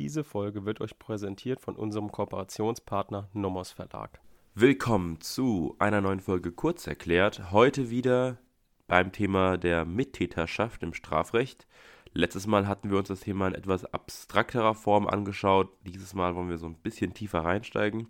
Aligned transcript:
Diese 0.00 0.24
Folge 0.24 0.64
wird 0.64 0.80
euch 0.80 0.98
präsentiert 0.98 1.60
von 1.60 1.76
unserem 1.76 2.10
Kooperationspartner 2.10 3.28
Nomos 3.34 3.70
Verlag. 3.70 4.18
Willkommen 4.54 5.20
zu 5.20 5.76
einer 5.78 6.00
neuen 6.00 6.20
Folge 6.20 6.52
Kurz 6.52 6.86
erklärt. 6.86 7.52
Heute 7.52 7.90
wieder 7.90 8.38
beim 8.86 9.12
Thema 9.12 9.58
der 9.58 9.84
Mittäterschaft 9.84 10.82
im 10.82 10.94
Strafrecht. 10.94 11.66
Letztes 12.14 12.46
Mal 12.46 12.66
hatten 12.66 12.90
wir 12.90 12.96
uns 12.96 13.08
das 13.08 13.20
Thema 13.20 13.48
in 13.48 13.54
etwas 13.54 13.84
abstrakterer 13.84 14.74
Form 14.74 15.06
angeschaut. 15.06 15.68
Dieses 15.84 16.14
Mal 16.14 16.34
wollen 16.34 16.48
wir 16.48 16.56
so 16.56 16.64
ein 16.66 16.76
bisschen 16.76 17.12
tiefer 17.12 17.40
reinsteigen. 17.40 18.08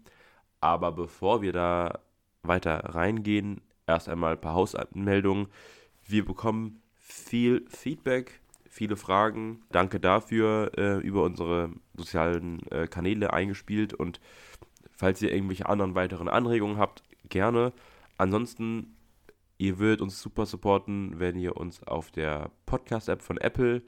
Aber 0.60 0.92
bevor 0.92 1.42
wir 1.42 1.52
da 1.52 1.98
weiter 2.44 2.94
reingehen, 2.94 3.62
erst 3.88 4.08
einmal 4.08 4.34
ein 4.34 4.40
paar 4.40 4.54
Hausanmeldungen. 4.54 5.48
Wir 6.06 6.24
bekommen 6.24 6.82
viel 6.94 7.66
Feedback, 7.68 8.40
viele 8.70 8.96
Fragen. 8.96 9.62
Danke 9.70 10.00
dafür 10.00 10.72
äh, 10.78 10.98
über 11.00 11.24
unsere 11.24 11.70
sozialen 11.94 12.66
äh, 12.70 12.86
Kanäle 12.86 13.34
eingespielt. 13.34 13.92
Und 13.92 14.20
falls 14.90 15.20
ihr 15.20 15.32
irgendwelche 15.32 15.68
anderen 15.68 15.94
weiteren 15.94 16.28
Anregungen 16.28 16.78
habt, 16.78 17.02
gerne. 17.28 17.74
Ansonsten 18.16 18.96
Ihr 19.60 19.78
würdet 19.78 20.00
uns 20.00 20.22
super 20.22 20.46
supporten, 20.46 21.20
wenn 21.20 21.38
ihr 21.38 21.54
uns 21.54 21.82
auf 21.82 22.10
der 22.10 22.50
Podcast-App 22.64 23.20
von 23.20 23.36
Apple 23.36 23.82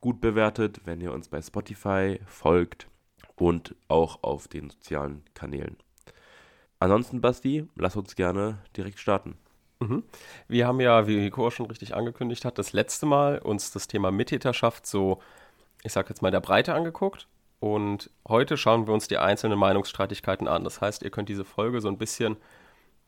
gut 0.00 0.22
bewertet, 0.22 0.80
wenn 0.86 1.02
ihr 1.02 1.12
uns 1.12 1.28
bei 1.28 1.42
Spotify 1.42 2.18
folgt 2.24 2.88
und 3.36 3.76
auch 3.88 4.22
auf 4.22 4.48
den 4.48 4.70
sozialen 4.70 5.22
Kanälen. 5.34 5.76
Ansonsten, 6.78 7.20
Basti, 7.20 7.68
lass 7.76 7.94
uns 7.94 8.16
gerne 8.16 8.62
direkt 8.74 8.98
starten. 8.98 9.36
Mhm. 9.80 10.02
Wir 10.48 10.66
haben 10.66 10.80
ja, 10.80 11.06
wie 11.06 11.16
Nico 11.16 11.50
schon 11.50 11.66
richtig 11.66 11.94
angekündigt 11.94 12.44
hat, 12.44 12.58
das 12.58 12.72
letzte 12.72 13.06
Mal 13.06 13.38
uns 13.38 13.70
das 13.70 13.86
Thema 13.86 14.10
Mittäterschaft 14.10 14.86
so, 14.86 15.20
ich 15.84 15.92
sag 15.92 16.08
jetzt 16.08 16.22
mal, 16.22 16.30
der 16.30 16.40
Breite 16.40 16.74
angeguckt. 16.74 17.28
Und 17.60 18.10
heute 18.26 18.56
schauen 18.56 18.86
wir 18.86 18.94
uns 18.94 19.08
die 19.08 19.18
einzelnen 19.18 19.58
Meinungsstreitigkeiten 19.58 20.46
an. 20.46 20.64
Das 20.64 20.80
heißt, 20.80 21.02
ihr 21.02 21.10
könnt 21.10 21.28
diese 21.28 21.44
Folge 21.44 21.80
so 21.80 21.88
ein 21.88 21.98
bisschen 21.98 22.36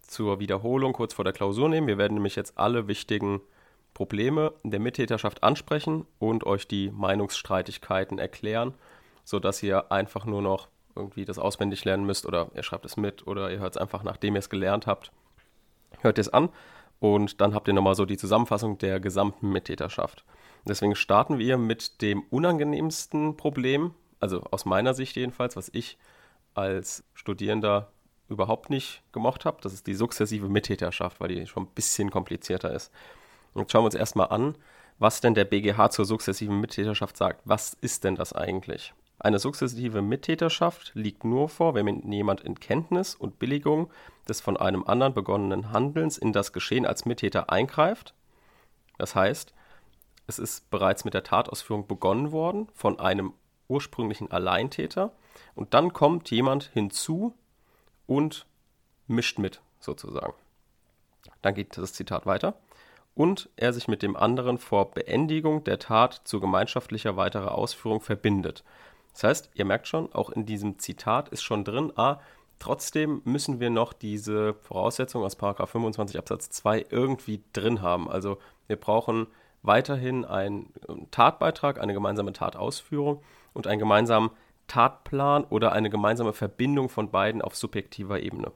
zur 0.01 0.41
Wiederholung 0.41 0.93
kurz 0.93 1.15
vor 1.15 1.25
der 1.25 1.33
Klausur 1.33 1.69
nehmen. 1.69 1.87
Wir 1.87 1.99
werden 1.99 2.15
nämlich 2.15 2.35
jetzt 2.35 2.59
alle 2.59 2.89
wichtigen 2.89 3.41
Probleme 3.95 4.53
der 4.65 4.81
Mittäterschaft 4.81 5.43
ansprechen 5.43 6.07
und 6.19 6.45
euch 6.45 6.67
die 6.67 6.91
Meinungsstreitigkeiten 6.91 8.19
erklären, 8.19 8.75
sodass 9.25 9.63
ihr 9.63 9.93
einfach 9.93 10.25
nur 10.25 10.43
noch 10.43 10.69
irgendwie 10.97 11.25
das 11.25 11.39
auswendig 11.39 11.85
lernen 11.85 12.07
müsst 12.07 12.27
oder 12.27 12.51
ihr 12.55 12.63
schreibt 12.63 12.85
es 12.85 12.97
mit 12.97 13.27
oder 13.27 13.51
ihr 13.51 13.61
hört 13.61 13.77
es 13.77 13.81
einfach, 13.81 14.03
nachdem 14.03 14.35
ihr 14.35 14.41
es 14.41 14.51
gelernt 14.51 14.87
habt, 14.87 15.13
hört 16.01 16.19
ihr 16.19 16.23
es 16.23 16.29
an 16.29 16.49
und 16.99 17.41
dann 17.41 17.55
habt 17.55 17.69
ihr 17.69 17.75
nochmal 17.75 17.95
so 17.95 18.05
die 18.05 18.17
Zusammenfassung 18.17 18.79
der 18.79 19.01
gesamten 19.01 19.51
Mittäterschaft. 19.51 20.25
Deswegen 20.67 20.95
starten 20.95 21.39
wir 21.39 21.57
mit 21.57 22.03
dem 22.03 22.23
unangenehmsten 22.31 23.37
Problem, 23.37 23.95
also 24.21 24.43
aus 24.51 24.67
meiner 24.67 24.95
Sicht 24.95 25.17
jedenfalls, 25.17 25.57
was 25.57 25.71
ich 25.73 25.99
als 26.55 27.05
Studierender 27.15 27.91
überhaupt 28.29 28.71
nicht 28.71 29.03
gemocht 29.13 29.45
habe. 29.45 29.59
Das 29.63 29.73
ist 29.73 29.87
die 29.87 29.95
sukzessive 29.95 30.49
Mittäterschaft, 30.49 31.21
weil 31.21 31.29
die 31.29 31.47
schon 31.47 31.65
ein 31.65 31.75
bisschen 31.75 32.11
komplizierter 32.11 32.73
ist. 32.73 32.93
Und 33.55 33.71
schauen 33.71 33.83
wir 33.83 33.87
uns 33.87 33.95
erstmal 33.95 34.29
an, 34.29 34.57
was 34.99 35.21
denn 35.21 35.35
der 35.35 35.47
BGH 35.47 35.91
zur 35.91 36.05
sukzessiven 36.05 36.61
Mittäterschaft 36.61 37.17
sagt. 37.17 37.41
Was 37.45 37.75
ist 37.75 38.05
denn 38.05 38.15
das 38.15 38.33
eigentlich? 38.33 38.93
Eine 39.21 39.39
sukzessive 39.39 40.03
Mittäterschaft 40.03 40.93
liegt 40.95 41.25
nur 41.25 41.49
vor, 41.49 41.75
wenn 41.75 42.11
jemand 42.11 42.41
in 42.41 42.59
Kenntnis 42.59 43.15
und 43.15 43.39
Billigung 43.39 43.91
des 44.29 44.41
von 44.41 44.57
einem 44.57 44.85
anderen 44.85 45.15
begonnenen 45.15 45.73
Handelns 45.73 46.19
in 46.19 46.33
das 46.33 46.53
Geschehen 46.53 46.87
als 46.87 47.05
Mittäter 47.05 47.51
eingreift. 47.51 48.15
Das 48.99 49.15
heißt, 49.15 49.55
es 50.27 50.39
ist 50.39 50.71
bereits 50.71 51.05
mit 51.05 51.15
der 51.15 51.23
Tatausführung 51.23 51.87
begonnen 51.87 52.33
worden 52.33 52.69
von 52.75 52.99
einem 52.99 53.35
ursprünglichen 53.69 54.31
Alleintäter 54.31 55.13
und 55.55 55.75
dann 55.75 55.93
kommt 55.93 56.31
jemand 56.31 56.65
hinzu, 56.65 57.35
und 58.11 58.45
mischt 59.07 59.39
mit, 59.39 59.61
sozusagen. 59.79 60.35
Dann 61.43 61.55
geht 61.55 61.79
das 61.79 61.93
Zitat 61.93 62.27
weiter. 62.27 62.55
Und 63.15 63.49
er 63.55 63.73
sich 63.73 63.87
mit 63.87 64.03
dem 64.03 64.17
anderen 64.17 64.59
vor 64.59 64.91
Beendigung 64.91 65.63
der 65.63 65.79
Tat 65.79 66.21
zu 66.25 66.41
gemeinschaftlicher 66.41 67.17
weiterer 67.17 67.55
Ausführung 67.55 68.01
verbindet. 68.01 68.65
Das 69.13 69.25
heißt, 69.25 69.51
ihr 69.55 69.65
merkt 69.65 69.89
schon, 69.89 70.13
auch 70.13 70.31
in 70.31 70.47
diesem 70.47 70.79
Zitat 70.79 71.29
ist 71.31 71.43
schon 71.43 71.65
drin, 71.65 71.93
ah, 71.97 72.21
trotzdem 72.59 73.23
müssen 73.25 73.61
wir 73.61 73.71
noch 73.71 73.93
diese 73.93 74.55
Voraussetzung 74.55 75.25
aus 75.25 75.35
25 75.35 76.19
Absatz 76.19 76.51
2 76.51 76.87
irgendwie 76.91 77.43
drin 77.53 77.83
haben. 77.83 78.11
Also 78.11 78.39
wir 78.67 78.77
brauchen 78.77 79.27
weiterhin 79.63 80.25
einen 80.25 80.73
Tatbeitrag, 81.11 81.81
eine 81.81 81.93
gemeinsame 81.93 82.33
Tatausführung 82.33 83.23
und 83.53 83.67
einen 83.67 83.81
gemeinsamen 83.81 84.31
Tatplan 84.69 85.45
oder 85.45 85.73
eine 85.73 85.91
gemeinsame 85.91 86.33
Verbindung 86.33 86.89
von 86.89 87.11
beiden 87.11 87.43
auf 87.43 87.57
subjektiver 87.57 88.21
Ebene. 88.21 88.53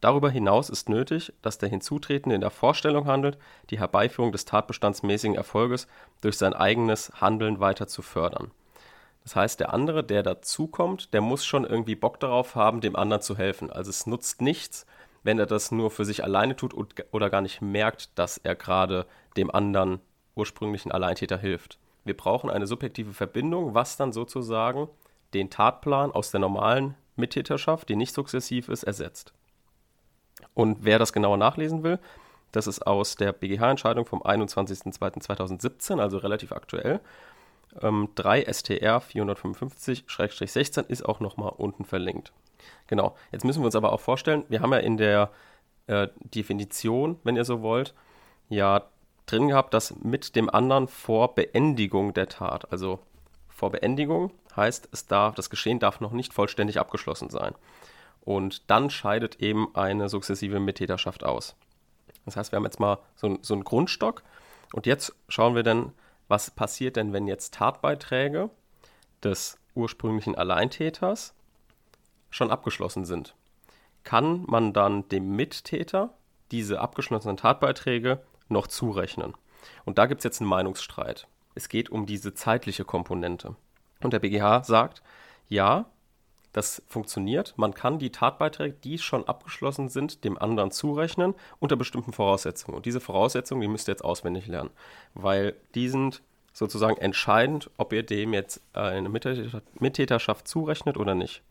Darüber 0.00 0.30
hinaus 0.30 0.70
ist 0.70 0.88
nötig, 0.88 1.32
dass 1.42 1.58
der 1.58 1.68
Hinzutretende 1.68 2.34
in 2.34 2.40
der 2.40 2.50
Vorstellung 2.50 3.06
handelt, 3.06 3.38
die 3.68 3.78
Herbeiführung 3.78 4.32
des 4.32 4.46
tatbestandsmäßigen 4.46 5.36
Erfolges 5.36 5.88
durch 6.22 6.38
sein 6.38 6.54
eigenes 6.54 7.20
Handeln 7.20 7.60
weiter 7.60 7.86
zu 7.86 8.00
fördern. 8.00 8.50
Das 9.30 9.36
heißt, 9.36 9.60
der 9.60 9.72
andere, 9.72 10.02
der 10.02 10.24
dazukommt, 10.24 11.14
der 11.14 11.20
muss 11.20 11.44
schon 11.44 11.64
irgendwie 11.64 11.94
Bock 11.94 12.18
darauf 12.18 12.56
haben, 12.56 12.80
dem 12.80 12.96
anderen 12.96 13.22
zu 13.22 13.38
helfen. 13.38 13.70
Also 13.70 13.88
es 13.88 14.04
nutzt 14.08 14.42
nichts, 14.42 14.86
wenn 15.22 15.38
er 15.38 15.46
das 15.46 15.70
nur 15.70 15.92
für 15.92 16.04
sich 16.04 16.24
alleine 16.24 16.56
tut 16.56 16.74
oder 17.12 17.30
gar 17.30 17.40
nicht 17.40 17.62
merkt, 17.62 18.18
dass 18.18 18.38
er 18.38 18.56
gerade 18.56 19.06
dem 19.36 19.52
anderen 19.52 20.00
ursprünglichen 20.34 20.90
Alleintäter 20.90 21.38
hilft. 21.38 21.78
Wir 22.02 22.16
brauchen 22.16 22.50
eine 22.50 22.66
subjektive 22.66 23.12
Verbindung, 23.12 23.72
was 23.72 23.96
dann 23.96 24.12
sozusagen 24.12 24.88
den 25.32 25.48
Tatplan 25.48 26.10
aus 26.10 26.32
der 26.32 26.40
normalen 26.40 26.96
Mittäterschaft, 27.14 27.88
die 27.88 27.94
nicht 27.94 28.12
sukzessiv 28.12 28.68
ist, 28.68 28.82
ersetzt. 28.82 29.32
Und 30.54 30.78
wer 30.80 30.98
das 30.98 31.12
genauer 31.12 31.36
nachlesen 31.36 31.84
will, 31.84 32.00
das 32.50 32.66
ist 32.66 32.84
aus 32.84 33.14
der 33.14 33.32
BGH-Entscheidung 33.32 34.06
vom 34.06 34.22
21.02.2017, 34.22 36.00
also 36.00 36.18
relativ 36.18 36.50
aktuell. 36.50 36.98
Ähm, 37.80 38.08
3 38.14 38.44
STR 38.52 39.00
455-16 39.00 40.86
ist 40.88 41.04
auch 41.04 41.20
nochmal 41.20 41.52
unten 41.56 41.84
verlinkt. 41.84 42.32
Genau, 42.86 43.16
jetzt 43.32 43.44
müssen 43.44 43.62
wir 43.62 43.66
uns 43.66 43.76
aber 43.76 43.92
auch 43.92 44.00
vorstellen, 44.00 44.44
wir 44.48 44.60
haben 44.60 44.72
ja 44.72 44.78
in 44.78 44.96
der 44.96 45.30
äh, 45.86 46.08
Definition, 46.18 47.18
wenn 47.24 47.36
ihr 47.36 47.44
so 47.44 47.62
wollt, 47.62 47.94
ja 48.48 48.82
drin 49.26 49.48
gehabt, 49.48 49.74
dass 49.74 49.94
mit 50.02 50.34
dem 50.34 50.50
anderen 50.50 50.88
vor 50.88 51.34
Beendigung 51.34 52.14
der 52.14 52.28
Tat, 52.28 52.70
also 52.72 53.00
vor 53.48 53.70
Beendigung 53.70 54.32
heißt, 54.56 54.88
es 54.92 55.06
darf, 55.06 55.34
das 55.34 55.50
Geschehen 55.50 55.78
darf 55.78 56.00
noch 56.00 56.12
nicht 56.12 56.32
vollständig 56.32 56.80
abgeschlossen 56.80 57.30
sein. 57.30 57.54
Und 58.22 58.70
dann 58.70 58.90
scheidet 58.90 59.36
eben 59.40 59.74
eine 59.74 60.08
sukzessive 60.08 60.60
Mittäterschaft 60.60 61.24
aus. 61.24 61.54
Das 62.24 62.36
heißt, 62.36 62.52
wir 62.52 62.56
haben 62.56 62.64
jetzt 62.64 62.80
mal 62.80 62.98
so, 63.14 63.38
so 63.42 63.54
einen 63.54 63.64
Grundstock 63.64 64.22
und 64.72 64.86
jetzt 64.86 65.14
schauen 65.28 65.54
wir 65.54 65.62
dann, 65.62 65.92
was 66.30 66.50
passiert 66.50 66.96
denn, 66.96 67.12
wenn 67.12 67.26
jetzt 67.26 67.54
Tatbeiträge 67.54 68.50
des 69.22 69.58
ursprünglichen 69.74 70.36
Alleintäters 70.36 71.34
schon 72.30 72.50
abgeschlossen 72.50 73.04
sind. 73.04 73.34
Kann 74.04 74.44
man 74.46 74.72
dann 74.72 75.08
dem 75.08 75.34
Mittäter 75.34 76.14
diese 76.52 76.80
abgeschlossenen 76.80 77.36
Tatbeiträge 77.36 78.22
noch 78.48 78.68
zurechnen. 78.68 79.34
Und 79.84 79.98
da 79.98 80.06
gibt 80.06 80.20
es 80.20 80.24
jetzt 80.24 80.40
einen 80.40 80.48
Meinungsstreit. 80.48 81.26
Es 81.54 81.68
geht 81.68 81.90
um 81.90 82.06
diese 82.06 82.32
zeitliche 82.32 82.84
Komponente. 82.84 83.56
Und 84.00 84.12
der 84.12 84.20
BGH 84.20 84.62
sagt, 84.62 85.02
ja, 85.48 85.86
das 86.52 86.82
funktioniert. 86.86 87.54
Man 87.56 87.74
kann 87.74 87.98
die 87.98 88.10
Tatbeiträge, 88.10 88.74
die 88.82 88.98
schon 88.98 89.26
abgeschlossen 89.26 89.88
sind, 89.88 90.24
dem 90.24 90.36
anderen 90.38 90.70
zurechnen 90.70 91.34
unter 91.58 91.76
bestimmten 91.76 92.12
Voraussetzungen. 92.12 92.76
Und 92.76 92.86
diese 92.86 93.00
Voraussetzungen, 93.00 93.60
die 93.60 93.68
müsst 93.68 93.88
ihr 93.88 93.92
jetzt 93.92 94.04
auswendig 94.04 94.46
lernen, 94.46 94.70
weil 95.14 95.54
die 95.74 95.88
sind 95.88 96.22
sozusagen 96.52 96.96
entscheidend, 96.96 97.70
ob 97.76 97.92
ihr 97.92 98.02
dem 98.02 98.32
jetzt 98.32 98.62
eine 98.72 99.08
Mittäterschaft 99.08 100.48
zurechnet 100.48 100.96
oder 100.96 101.14
nicht. 101.14 101.42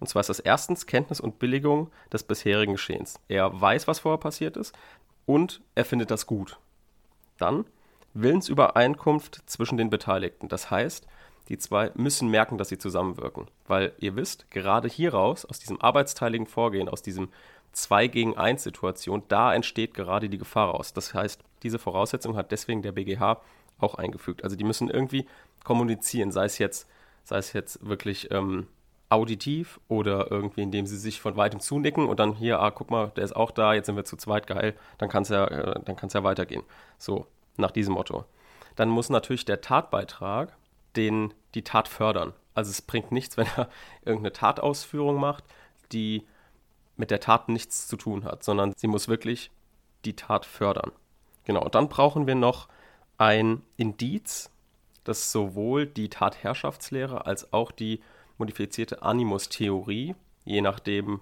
Und 0.00 0.08
zwar 0.08 0.20
ist 0.20 0.30
das 0.30 0.40
erstens 0.40 0.86
Kenntnis 0.86 1.20
und 1.20 1.38
Billigung 1.38 1.90
des 2.12 2.24
bisherigen 2.24 2.72
Geschehens. 2.72 3.20
Er 3.28 3.60
weiß, 3.60 3.86
was 3.86 4.00
vorher 4.00 4.18
passiert 4.18 4.56
ist 4.56 4.74
und 5.26 5.60
er 5.76 5.84
findet 5.84 6.10
das 6.10 6.26
gut. 6.26 6.58
Dann 7.38 7.64
Willensübereinkunft 8.14 9.42
zwischen 9.46 9.78
den 9.78 9.90
Beteiligten. 9.90 10.48
Das 10.48 10.70
heißt, 10.70 11.06
die 11.48 11.58
zwei 11.58 11.90
müssen 11.94 12.28
merken, 12.28 12.58
dass 12.58 12.68
sie 12.68 12.78
zusammenwirken. 12.78 13.46
Weil 13.66 13.92
ihr 13.98 14.16
wisst, 14.16 14.50
gerade 14.50 14.88
hieraus, 14.88 15.44
aus 15.44 15.58
diesem 15.58 15.80
arbeitsteiligen 15.80 16.46
Vorgehen, 16.46 16.88
aus 16.88 17.02
diesem 17.02 17.28
2 17.72 18.08
gegen 18.08 18.36
1 18.36 18.62
Situation, 18.62 19.22
da 19.28 19.54
entsteht 19.54 19.94
gerade 19.94 20.28
die 20.28 20.38
Gefahr 20.38 20.70
raus. 20.70 20.92
Das 20.92 21.14
heißt, 21.14 21.42
diese 21.62 21.78
Voraussetzung 21.78 22.36
hat 22.36 22.50
deswegen 22.50 22.82
der 22.82 22.92
BGH 22.92 23.40
auch 23.78 23.94
eingefügt. 23.94 24.44
Also 24.44 24.56
die 24.56 24.64
müssen 24.64 24.90
irgendwie 24.90 25.26
kommunizieren, 25.64 26.32
sei 26.32 26.44
es 26.44 26.58
jetzt, 26.58 26.88
sei 27.24 27.38
es 27.38 27.52
jetzt 27.52 27.86
wirklich 27.86 28.30
ähm, 28.30 28.66
auditiv 29.10 29.80
oder 29.88 30.30
irgendwie, 30.30 30.62
indem 30.62 30.86
sie 30.86 30.96
sich 30.96 31.20
von 31.20 31.36
weitem 31.36 31.60
zunicken 31.60 32.06
und 32.06 32.20
dann 32.20 32.34
hier, 32.34 32.60
ah, 32.60 32.70
guck 32.70 32.90
mal, 32.90 33.12
der 33.16 33.24
ist 33.24 33.36
auch 33.36 33.50
da, 33.50 33.74
jetzt 33.74 33.86
sind 33.86 33.96
wir 33.96 34.04
zu 34.04 34.16
zweit, 34.16 34.46
geil, 34.46 34.74
dann 34.98 35.08
kann 35.08 35.22
es 35.22 35.28
ja, 35.28 35.44
äh, 35.46 35.80
ja 35.86 36.24
weitergehen. 36.24 36.62
So, 36.98 37.26
nach 37.56 37.70
diesem 37.70 37.94
Motto. 37.94 38.24
Dann 38.76 38.88
muss 38.88 39.10
natürlich 39.10 39.44
der 39.44 39.60
Tatbeitrag 39.60 40.56
den, 40.98 41.32
die 41.54 41.64
Tat 41.64 41.88
fördern. 41.88 42.34
Also 42.54 42.70
es 42.70 42.82
bringt 42.82 43.12
nichts, 43.12 43.36
wenn 43.38 43.46
er 43.56 43.70
irgendeine 44.04 44.32
Tatausführung 44.32 45.16
macht, 45.16 45.44
die 45.92 46.26
mit 46.96 47.10
der 47.10 47.20
Tat 47.20 47.48
nichts 47.48 47.86
zu 47.86 47.96
tun 47.96 48.24
hat, 48.24 48.42
sondern 48.42 48.74
sie 48.76 48.88
muss 48.88 49.08
wirklich 49.08 49.50
die 50.04 50.16
Tat 50.16 50.44
fördern. 50.44 50.92
Genau, 51.44 51.62
und 51.62 51.74
dann 51.74 51.88
brauchen 51.88 52.26
wir 52.26 52.34
noch 52.34 52.68
ein 53.16 53.62
Indiz, 53.76 54.50
das 55.04 55.32
sowohl 55.32 55.86
die 55.86 56.10
Tatherrschaftslehre 56.10 57.24
als 57.24 57.52
auch 57.52 57.70
die 57.72 58.02
modifizierte 58.36 59.02
Animus-Theorie, 59.02 60.14
je 60.44 60.60
nachdem, 60.60 61.20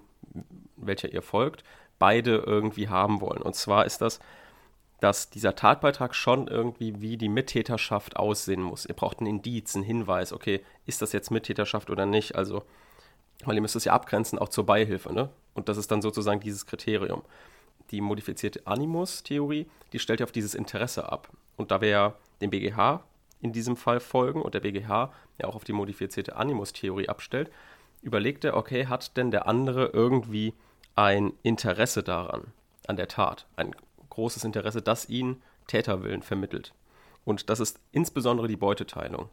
welcher 0.75 1.13
ihr 1.13 1.21
folgt, 1.21 1.63
beide 1.99 2.37
irgendwie 2.37 2.89
haben 2.89 3.21
wollen. 3.21 3.41
Und 3.41 3.55
zwar 3.55 3.85
ist 3.85 4.01
das, 4.01 4.19
dass 4.99 5.29
dieser 5.29 5.55
Tatbeitrag 5.55 6.15
schon 6.15 6.47
irgendwie 6.47 7.01
wie 7.01 7.17
die 7.17 7.29
Mittäterschaft 7.29 8.17
aussehen 8.17 8.61
muss. 8.61 8.85
Ihr 8.85 8.95
braucht 8.95 9.19
einen 9.19 9.27
Indiz, 9.27 9.75
einen 9.75 9.83
Hinweis, 9.83 10.33
okay, 10.33 10.63
ist 10.85 11.01
das 11.01 11.13
jetzt 11.13 11.29
Mittäterschaft 11.29 11.89
oder 11.89 12.05
nicht? 12.05 12.35
Also, 12.35 12.63
weil 13.45 13.55
ihr 13.55 13.61
müsst 13.61 13.75
es 13.75 13.85
ja 13.85 13.93
abgrenzen 13.93 14.39
auch 14.39 14.49
zur 14.49 14.65
Beihilfe, 14.65 15.13
ne? 15.13 15.29
Und 15.53 15.69
das 15.69 15.77
ist 15.77 15.91
dann 15.91 16.01
sozusagen 16.01 16.39
dieses 16.39 16.65
Kriterium. 16.65 17.23
Die 17.91 18.01
modifizierte 18.01 18.65
Animus-Theorie, 18.65 19.67
die 19.93 19.99
stellt 19.99 20.19
ja 20.19 20.25
auf 20.25 20.31
dieses 20.31 20.55
Interesse 20.55 21.11
ab. 21.11 21.29
Und 21.55 21.71
da 21.71 21.81
wir 21.81 21.89
ja 21.89 22.13
dem 22.41 22.49
BGH 22.49 23.03
in 23.41 23.53
diesem 23.53 23.77
Fall 23.77 23.99
folgen 23.99 24.41
und 24.41 24.55
der 24.55 24.59
BGH 24.61 25.11
ja 25.39 25.47
auch 25.47 25.55
auf 25.55 25.63
die 25.63 25.73
modifizierte 25.73 26.35
Animus-Theorie 26.35 27.09
abstellt, 27.09 27.51
überlegt 28.01 28.45
er, 28.45 28.55
okay, 28.57 28.87
hat 28.87 29.15
denn 29.15 29.31
der 29.31 29.47
andere 29.47 29.87
irgendwie 29.87 30.53
ein 30.95 31.33
Interesse 31.43 32.01
daran, 32.01 32.45
an 32.87 32.95
der 32.97 33.07
Tat, 33.07 33.45
ein 33.55 33.75
großes 34.17 34.43
Interesse, 34.43 34.81
das 34.81 35.07
ihn 35.07 35.43
Täterwillen 35.67 36.23
vermittelt. 36.23 36.73
Und 37.23 37.51
das 37.51 37.59
ist 37.59 37.79
insbesondere 37.91 38.47
die 38.47 38.55
Beuteteilung. 38.55 39.29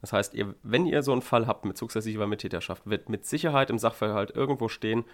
Das 0.00 0.14
heißt, 0.14 0.32
ihr, 0.32 0.54
wenn 0.62 0.86
ihr 0.86 1.02
so 1.02 1.12
einen 1.12 1.20
Fall 1.20 1.46
habt 1.46 1.66
mit 1.66 1.76
sukzessiver 1.76 2.26
Mittäterschaft, 2.26 2.86
wird 2.86 3.10
mit 3.10 3.26
Sicherheit 3.26 3.68
im 3.68 3.78
Sachverhalt 3.78 4.30
irgendwo 4.30 4.68
stehen, 4.68 5.04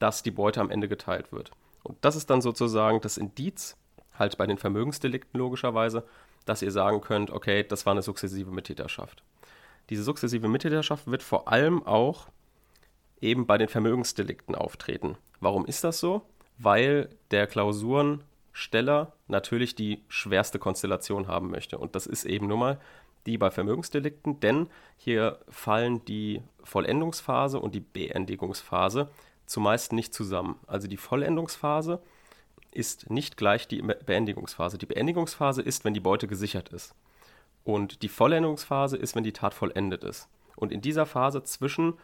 dass 0.00 0.24
die 0.24 0.32
Beute 0.32 0.60
am 0.60 0.70
Ende 0.70 0.88
geteilt 0.88 1.30
wird. 1.30 1.52
Und 1.84 1.96
das 2.00 2.16
ist 2.16 2.30
dann 2.30 2.42
sozusagen 2.42 3.00
das 3.00 3.16
Indiz, 3.16 3.76
halt 4.18 4.36
bei 4.38 4.46
den 4.46 4.58
Vermögensdelikten 4.58 5.38
logischerweise, 5.38 6.04
dass 6.44 6.62
ihr 6.62 6.72
sagen 6.72 7.00
könnt, 7.00 7.30
okay, 7.30 7.62
das 7.62 7.86
war 7.86 7.92
eine 7.92 8.02
sukzessive 8.02 8.50
Mittäterschaft. 8.50 9.22
Diese 9.88 10.02
sukzessive 10.02 10.48
Mittäterschaft 10.48 11.06
wird 11.06 11.22
vor 11.22 11.46
allem 11.46 11.86
auch 11.86 12.26
eben 13.20 13.46
bei 13.46 13.56
den 13.56 13.68
Vermögensdelikten 13.68 14.56
auftreten. 14.56 15.16
Warum 15.38 15.64
ist 15.64 15.84
das 15.84 16.00
so? 16.00 16.22
Weil 16.58 17.08
der 17.30 17.46
Klausurensteller 18.54 19.12
natürlich 19.26 19.74
die 19.74 20.02
schwerste 20.08 20.58
Konstellation 20.58 21.26
haben 21.26 21.50
möchte. 21.50 21.78
Und 21.78 21.94
das 21.94 22.06
ist 22.06 22.24
eben 22.24 22.46
nun 22.46 22.60
mal 22.60 22.80
die 23.26 23.38
bei 23.38 23.50
Vermögensdelikten, 23.50 24.40
denn 24.40 24.68
hier 24.96 25.38
fallen 25.48 26.04
die 26.04 26.42
Vollendungsphase 26.62 27.58
und 27.58 27.74
die 27.74 27.80
Beendigungsphase 27.80 29.08
zumeist 29.46 29.92
nicht 29.92 30.12
zusammen. 30.14 30.56
Also 30.66 30.88
die 30.88 30.98
Vollendungsphase 30.98 32.00
ist 32.70 33.10
nicht 33.10 33.36
gleich 33.36 33.66
die 33.66 33.82
Beendigungsphase. 33.82 34.78
Die 34.78 34.86
Beendigungsphase 34.86 35.62
ist, 35.62 35.84
wenn 35.84 35.94
die 35.94 36.00
Beute 36.00 36.26
gesichert 36.26 36.68
ist. 36.68 36.94
Und 37.64 38.02
die 38.02 38.08
Vollendungsphase 38.08 38.96
ist, 38.96 39.16
wenn 39.16 39.24
die 39.24 39.32
Tat 39.32 39.54
vollendet 39.54 40.04
ist. 40.04 40.28
Und 40.54 40.70
in 40.70 40.82
dieser 40.82 41.06
Phase 41.06 41.42
zwischen, 41.44 41.94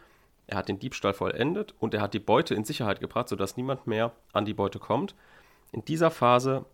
er 0.47 0.57
hat 0.57 0.69
den 0.69 0.79
Diebstahl 0.79 1.13
vollendet 1.13 1.75
und 1.79 1.93
er 1.93 2.01
hat 2.01 2.15
die 2.15 2.19
Beute 2.19 2.55
in 2.55 2.65
Sicherheit 2.65 2.99
gebracht, 2.99 3.29
sodass 3.29 3.57
niemand 3.57 3.85
mehr 3.85 4.11
an 4.33 4.45
die 4.45 4.55
Beute 4.55 4.79
kommt, 4.79 5.13
in 5.71 5.85
dieser 5.85 6.11
Phase 6.11 6.65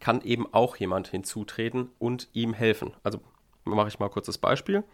kann 0.00 0.20
eben 0.22 0.52
auch 0.52 0.76
jemand 0.76 1.08
hinzutreten 1.08 1.90
und 1.98 2.28
ihm 2.32 2.52
helfen. 2.52 2.92
Also 3.02 3.20
mache 3.64 3.88
ich 3.88 3.98
mal 3.98 4.08
kurz 4.08 4.26
das 4.26 4.38
Beispiel. 4.38 4.84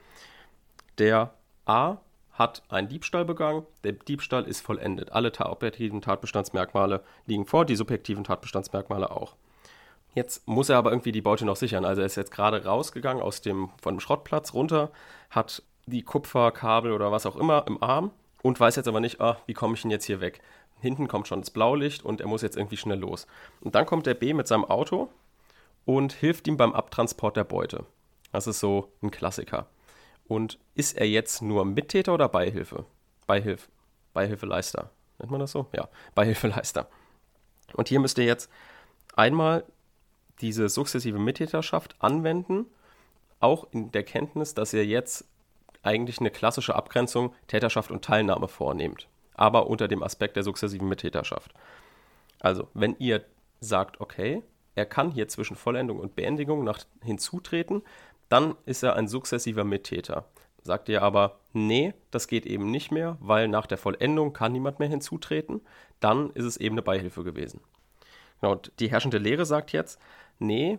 Der 0.99 1.35
A 1.67 1.99
hat 2.33 2.63
einen 2.69 2.89
Diebstahl 2.89 3.25
begangen, 3.25 3.67
der 3.85 3.93
Diebstahl 3.93 4.45
ist 4.45 4.61
vollendet. 4.61 5.13
Alle 5.13 5.33
ta 5.33 5.51
objektiven 5.51 6.01
Tatbestandsmerkmale 6.01 7.03
liegen 7.27 7.47
vor, 7.47 7.65
die 7.65 7.77
subjektiven 7.77 8.25
Tatbestandsmerkmale 8.25 9.11
auch. 9.11 9.37
Jetzt 10.15 10.47
muss 10.47 10.69
er 10.69 10.77
aber 10.77 10.91
irgendwie 10.91 11.13
die 11.13 11.23
Beute 11.23 11.45
noch 11.45 11.57
sichern. 11.57 11.85
Also 11.85 12.03
er 12.03 12.07
ist 12.07 12.17
jetzt 12.17 12.33
gerade 12.33 12.65
rausgegangen 12.65 13.23
aus 13.23 13.41
dem, 13.41 13.71
von 13.81 13.95
dem 13.95 14.01
Schrottplatz 14.01 14.55
runter, 14.55 14.91
hat 15.31 15.63
die 15.87 16.03
Kupferkabel 16.03 16.93
oder 16.93 17.13
was 17.13 17.27
auch 17.27 17.37
immer 17.37 17.65
im 17.67 17.83
Arm 17.83 18.11
und 18.43 18.59
weiß 18.59 18.77
jetzt 18.77 18.89
aber 18.89 19.01
nicht, 19.01 19.21
ah, 19.21 19.39
wie 19.47 19.55
komme 19.55 19.75
ich 19.75 19.83
denn 19.83 19.91
jetzt 19.91 20.05
hier 20.05 20.21
weg? 20.21 20.41
Hinten 20.83 21.09
kommt 21.09 21.29
schon 21.29 21.41
das 21.41 21.51
Blaulicht 21.51 22.05
und 22.05 22.21
er 22.21 22.27
muss 22.27 22.43
jetzt 22.43 22.57
irgendwie 22.57 22.77
schnell 22.77 22.99
los. 22.99 23.27
Und 23.61 23.75
dann 23.75 23.87
kommt 23.87 24.07
der 24.07 24.15
B 24.15 24.35
mit 24.35 24.47
seinem 24.47 24.65
Auto 24.65 25.09
und 25.85 26.13
hilft 26.13 26.47
ihm 26.49 26.57
beim 26.57 26.75
Abtransport 26.75 27.37
der 27.37 27.45
Beute. 27.45 27.87
Das 28.33 28.47
ist 28.47 28.61
so 28.61 28.93
ein 29.03 29.11
Klassiker. 29.11 29.69
Und 30.27 30.59
ist 30.75 30.97
er 30.97 31.09
jetzt 31.09 31.43
nur 31.43 31.65
Mittäter 31.65 32.15
oder 32.15 32.29
Beihilfe? 32.29 32.85
Beihilfe. 33.27 33.69
Beihilfeleister. 34.13 34.91
Nennt 35.19 35.31
man 35.31 35.41
das 35.41 35.53
so? 35.53 35.67
Ja, 35.73 35.89
Beihilfeleister. 36.15 36.89
Und 37.75 37.89
hier 37.89 38.01
müsst 38.01 38.19
ihr 38.19 38.25
jetzt 38.25 38.51
einmal 39.15 39.65
diese 40.41 40.69
sukzessive 40.69 41.19
Mittäterschaft 41.19 41.97
anwenden, 42.01 42.67
auch 43.41 43.67
in 43.73 43.93
der 43.93 44.03
Kenntnis, 44.03 44.55
dass 44.55 44.73
ihr 44.73 44.85
jetzt 44.85 45.25
eigentlich 45.83 46.21
eine 46.21 46.31
klassische 46.31 46.75
Abgrenzung 46.75 47.35
Täterschaft 47.47 47.91
und 47.91 48.05
Teilnahme 48.05 48.49
vornehmt, 48.49 49.09
aber 49.35 49.67
unter 49.69 49.89
dem 49.89 50.03
Aspekt 50.03 50.37
der 50.37 50.43
sukzessiven 50.43 50.89
Mittäterschaft. 50.89 51.53
Also, 52.41 52.69
wenn 52.75 52.97
ihr 52.99 53.25
sagt, 53.61 54.01
okay, 54.01 54.43
er 54.75 54.87
kann 54.87 55.11
hier 55.11 55.29
zwischen 55.29 55.57
Vollendung 55.57 56.01
und 56.01 56.17
Beendigung 56.17 56.65
noch 56.65 56.79
hinzutreten, 57.03 57.83
dann 58.29 58.57
ist 58.65 58.83
er 58.83 58.97
ein 58.97 59.09
sukzessiver 59.09 59.65
Mittäter. 59.65 60.25
Sagt 60.63 60.89
ihr 60.89 61.03
aber, 61.03 61.41
nee, 61.53 61.93
das 62.11 62.29
geht 62.29 62.47
eben 62.47 62.71
nicht 62.71 62.91
mehr, 62.91 63.17
weil 63.21 63.49
nach 63.49 63.67
der 63.67 63.79
Vollendung 63.79 64.33
kann 64.33 64.53
niemand 64.53 64.79
mehr 64.79 64.89
hinzutreten, 64.89 65.61
dann 66.01 66.31
ist 66.31 66.45
es 66.45 66.57
eben 66.57 66.75
eine 66.75 66.83
Beihilfe 66.83 67.25
gewesen. 67.25 67.61
Genau, 68.41 68.57
die 68.79 68.91
herrschende 68.91 69.19
Lehre 69.19 69.45
sagt 69.45 69.73
jetzt, 69.73 70.01
nee, 70.39 70.79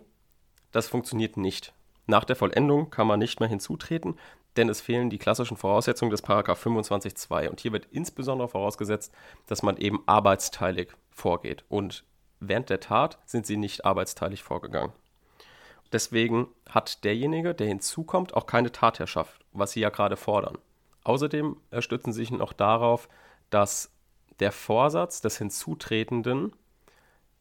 das 0.72 0.88
funktioniert 0.88 1.38
nicht. 1.38 1.74
Nach 2.08 2.24
der 2.24 2.36
Vollendung 2.36 2.90
kann 2.90 3.08
man 3.08 3.20
nicht 3.20 3.40
mehr 3.40 3.50
hinzutreten, 3.50 4.18
denn 4.58 4.70
es 4.70 4.82
fehlen 4.82 5.10
die 5.10 5.18
klassischen 5.18 5.58
Voraussetzungen 5.58 6.12
des 6.12 6.22
Paragraph 6.22 6.66
25.2. 6.66 7.50
Und 7.50 7.60
hier 7.60 7.72
wird 7.72 7.88
insbesondere 7.92 8.48
vorausgesetzt, 8.48 9.12
dass 9.48 9.64
man 9.64 9.78
eben 9.78 10.04
arbeitsteilig 10.06 10.90
vorgeht. 11.12 11.64
Und 11.70 12.04
während 12.40 12.70
der 12.70 12.80
Tat 12.80 13.18
sind 13.26 13.46
sie 13.46 13.58
nicht 13.58 13.86
arbeitsteilig 13.86 14.44
vorgegangen. 14.44 14.94
Deswegen 15.92 16.48
hat 16.68 17.04
derjenige, 17.04 17.54
der 17.54 17.68
hinzukommt, 17.68 18.34
auch 18.34 18.48
keine 18.48 18.72
Tatherrschaft, 18.72 19.46
was 19.52 19.72
sie 19.72 19.82
ja 19.82 19.90
gerade 19.90 20.18
fordern. 20.18 20.58
Außerdem 21.04 21.58
stützen 21.80 22.14
sie 22.14 22.22
sich 22.22 22.32
noch 22.32 22.54
darauf, 22.54 23.08
dass 23.50 23.92
der 24.40 24.52
Vorsatz 24.52 25.22
des 25.22 25.38
Hinzutretenden 25.38 26.54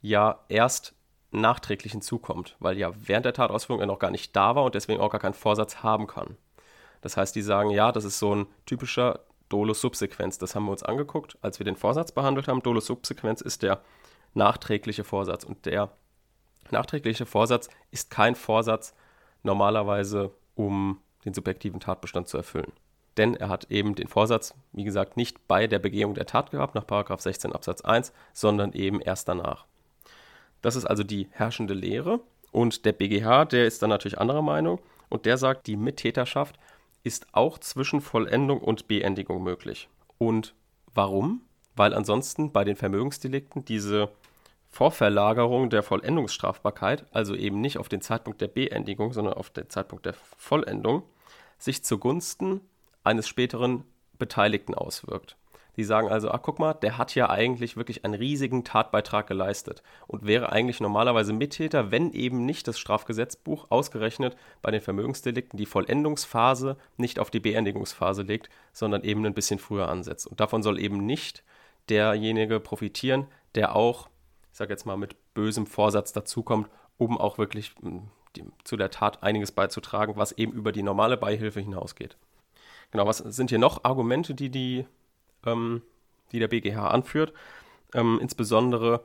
ja 0.02 0.40
erst 0.48 0.94
nachträglich 1.30 1.92
hinzukommt, 1.92 2.56
weil 2.58 2.76
ja 2.76 2.92
während 2.94 3.24
der 3.24 3.32
Tatausführung 3.32 3.80
er 3.80 3.86
noch 3.86 3.98
gar 3.98 4.10
nicht 4.10 4.36
da 4.36 4.54
war 4.54 4.64
und 4.64 4.74
deswegen 4.74 5.00
auch 5.00 5.10
gar 5.10 5.20
keinen 5.20 5.34
Vorsatz 5.34 5.82
haben 5.82 6.06
kann. 6.06 6.36
Das 7.02 7.16
heißt, 7.16 7.36
die 7.36 7.42
sagen, 7.42 7.70
ja, 7.70 7.92
das 7.92 8.04
ist 8.04 8.18
so 8.18 8.34
ein 8.34 8.46
typischer 8.64 9.20
Dolus 9.50 9.82
Subsequenz. 9.82 10.38
Das 10.38 10.54
haben 10.54 10.64
wir 10.64 10.72
uns 10.72 10.82
angeguckt, 10.82 11.36
als 11.42 11.58
wir 11.58 11.64
den 11.64 11.76
Vorsatz 11.76 12.12
behandelt 12.12 12.48
haben. 12.48 12.62
Dolus 12.62 12.86
Subsequenz 12.86 13.42
ist 13.42 13.62
der 13.62 13.82
nachträgliche 14.32 15.04
Vorsatz 15.04 15.44
und 15.44 15.66
der 15.66 15.90
nachträgliche 16.70 17.26
Vorsatz 17.26 17.68
ist 17.90 18.10
kein 18.10 18.34
Vorsatz 18.34 18.94
normalerweise, 19.42 20.30
um 20.54 21.00
den 21.24 21.34
subjektiven 21.34 21.80
Tatbestand 21.80 22.28
zu 22.28 22.38
erfüllen. 22.38 22.72
Denn 23.16 23.34
er 23.34 23.50
hat 23.50 23.70
eben 23.70 23.94
den 23.94 24.08
Vorsatz, 24.08 24.54
wie 24.72 24.84
gesagt, 24.84 25.18
nicht 25.18 25.46
bei 25.46 25.66
der 25.66 25.78
Begehung 25.78 26.14
der 26.14 26.24
Tat 26.24 26.50
gehabt, 26.50 26.74
nach 26.74 26.86
16 27.18 27.52
Absatz 27.52 27.82
1, 27.82 28.12
sondern 28.32 28.72
eben 28.72 29.00
erst 29.00 29.28
danach. 29.28 29.66
Das 30.62 30.76
ist 30.76 30.86
also 30.86 31.02
die 31.02 31.28
herrschende 31.30 31.74
Lehre. 31.74 32.20
Und 32.52 32.84
der 32.86 32.92
BGH, 32.92 33.46
der 33.46 33.66
ist 33.66 33.82
dann 33.82 33.90
natürlich 33.90 34.18
anderer 34.18 34.42
Meinung 34.42 34.80
und 35.08 35.26
der 35.26 35.36
sagt, 35.36 35.66
die 35.66 35.76
Mittäterschaft 35.76 36.58
ist 37.04 37.26
auch 37.32 37.58
zwischen 37.58 38.00
Vollendung 38.00 38.60
und 38.60 38.88
Beendigung 38.88 39.42
möglich. 39.42 39.88
Und 40.18 40.54
warum? 40.94 41.42
Weil 41.74 41.94
ansonsten 41.94 42.52
bei 42.52 42.64
den 42.64 42.76
Vermögensdelikten 42.76 43.64
diese 43.64 44.10
Vorverlagerung 44.68 45.68
der 45.68 45.82
Vollendungsstrafbarkeit, 45.82 47.06
also 47.12 47.34
eben 47.34 47.60
nicht 47.60 47.78
auf 47.78 47.88
den 47.88 48.00
Zeitpunkt 48.00 48.40
der 48.40 48.48
Beendigung, 48.48 49.12
sondern 49.12 49.34
auf 49.34 49.50
den 49.50 49.68
Zeitpunkt 49.68 50.06
der 50.06 50.14
Vollendung, 50.14 51.02
sich 51.58 51.84
zugunsten 51.84 52.60
eines 53.04 53.28
späteren 53.28 53.84
Beteiligten 54.18 54.74
auswirkt. 54.74 55.36
Die 55.76 55.84
sagen 55.84 56.08
also, 56.08 56.30
ach 56.30 56.40
guck 56.42 56.58
mal, 56.58 56.74
der 56.74 56.98
hat 56.98 57.14
ja 57.14 57.30
eigentlich 57.30 57.76
wirklich 57.76 58.04
einen 58.04 58.14
riesigen 58.14 58.64
Tatbeitrag 58.64 59.26
geleistet 59.26 59.82
und 60.06 60.26
wäre 60.26 60.52
eigentlich 60.52 60.80
normalerweise 60.80 61.32
Mittäter, 61.32 61.90
wenn 61.90 62.12
eben 62.12 62.44
nicht 62.44 62.68
das 62.68 62.78
Strafgesetzbuch 62.78 63.66
ausgerechnet 63.70 64.36
bei 64.60 64.70
den 64.70 64.82
Vermögensdelikten 64.82 65.56
die 65.56 65.66
Vollendungsphase 65.66 66.76
nicht 66.96 67.18
auf 67.18 67.30
die 67.30 67.40
Beendigungsphase 67.40 68.22
legt, 68.22 68.50
sondern 68.72 69.02
eben 69.02 69.24
ein 69.24 69.34
bisschen 69.34 69.58
früher 69.58 69.88
ansetzt. 69.88 70.26
Und 70.26 70.40
davon 70.40 70.62
soll 70.62 70.78
eben 70.78 71.06
nicht 71.06 71.42
derjenige 71.88 72.60
profitieren, 72.60 73.26
der 73.54 73.74
auch 73.74 74.08
ich 74.52 74.58
sage 74.58 74.72
jetzt 74.72 74.84
mal, 74.84 74.96
mit 74.96 75.16
bösem 75.34 75.66
Vorsatz 75.66 76.12
dazukommt, 76.12 76.68
um 76.98 77.18
auch 77.18 77.38
wirklich 77.38 77.72
hm, 77.80 78.10
zu 78.64 78.76
der 78.76 78.90
Tat 78.90 79.22
einiges 79.22 79.50
beizutragen, 79.50 80.16
was 80.16 80.32
eben 80.32 80.52
über 80.52 80.72
die 80.72 80.82
normale 80.82 81.16
Beihilfe 81.16 81.60
hinausgeht. 81.60 82.16
Genau, 82.90 83.06
was 83.06 83.18
sind 83.18 83.48
hier 83.48 83.58
noch 83.58 83.84
Argumente, 83.84 84.34
die, 84.34 84.50
die, 84.50 84.86
ähm, 85.46 85.82
die 86.32 86.38
der 86.38 86.48
BGH 86.48 86.88
anführt? 86.88 87.32
Ähm, 87.94 88.18
insbesondere 88.20 89.04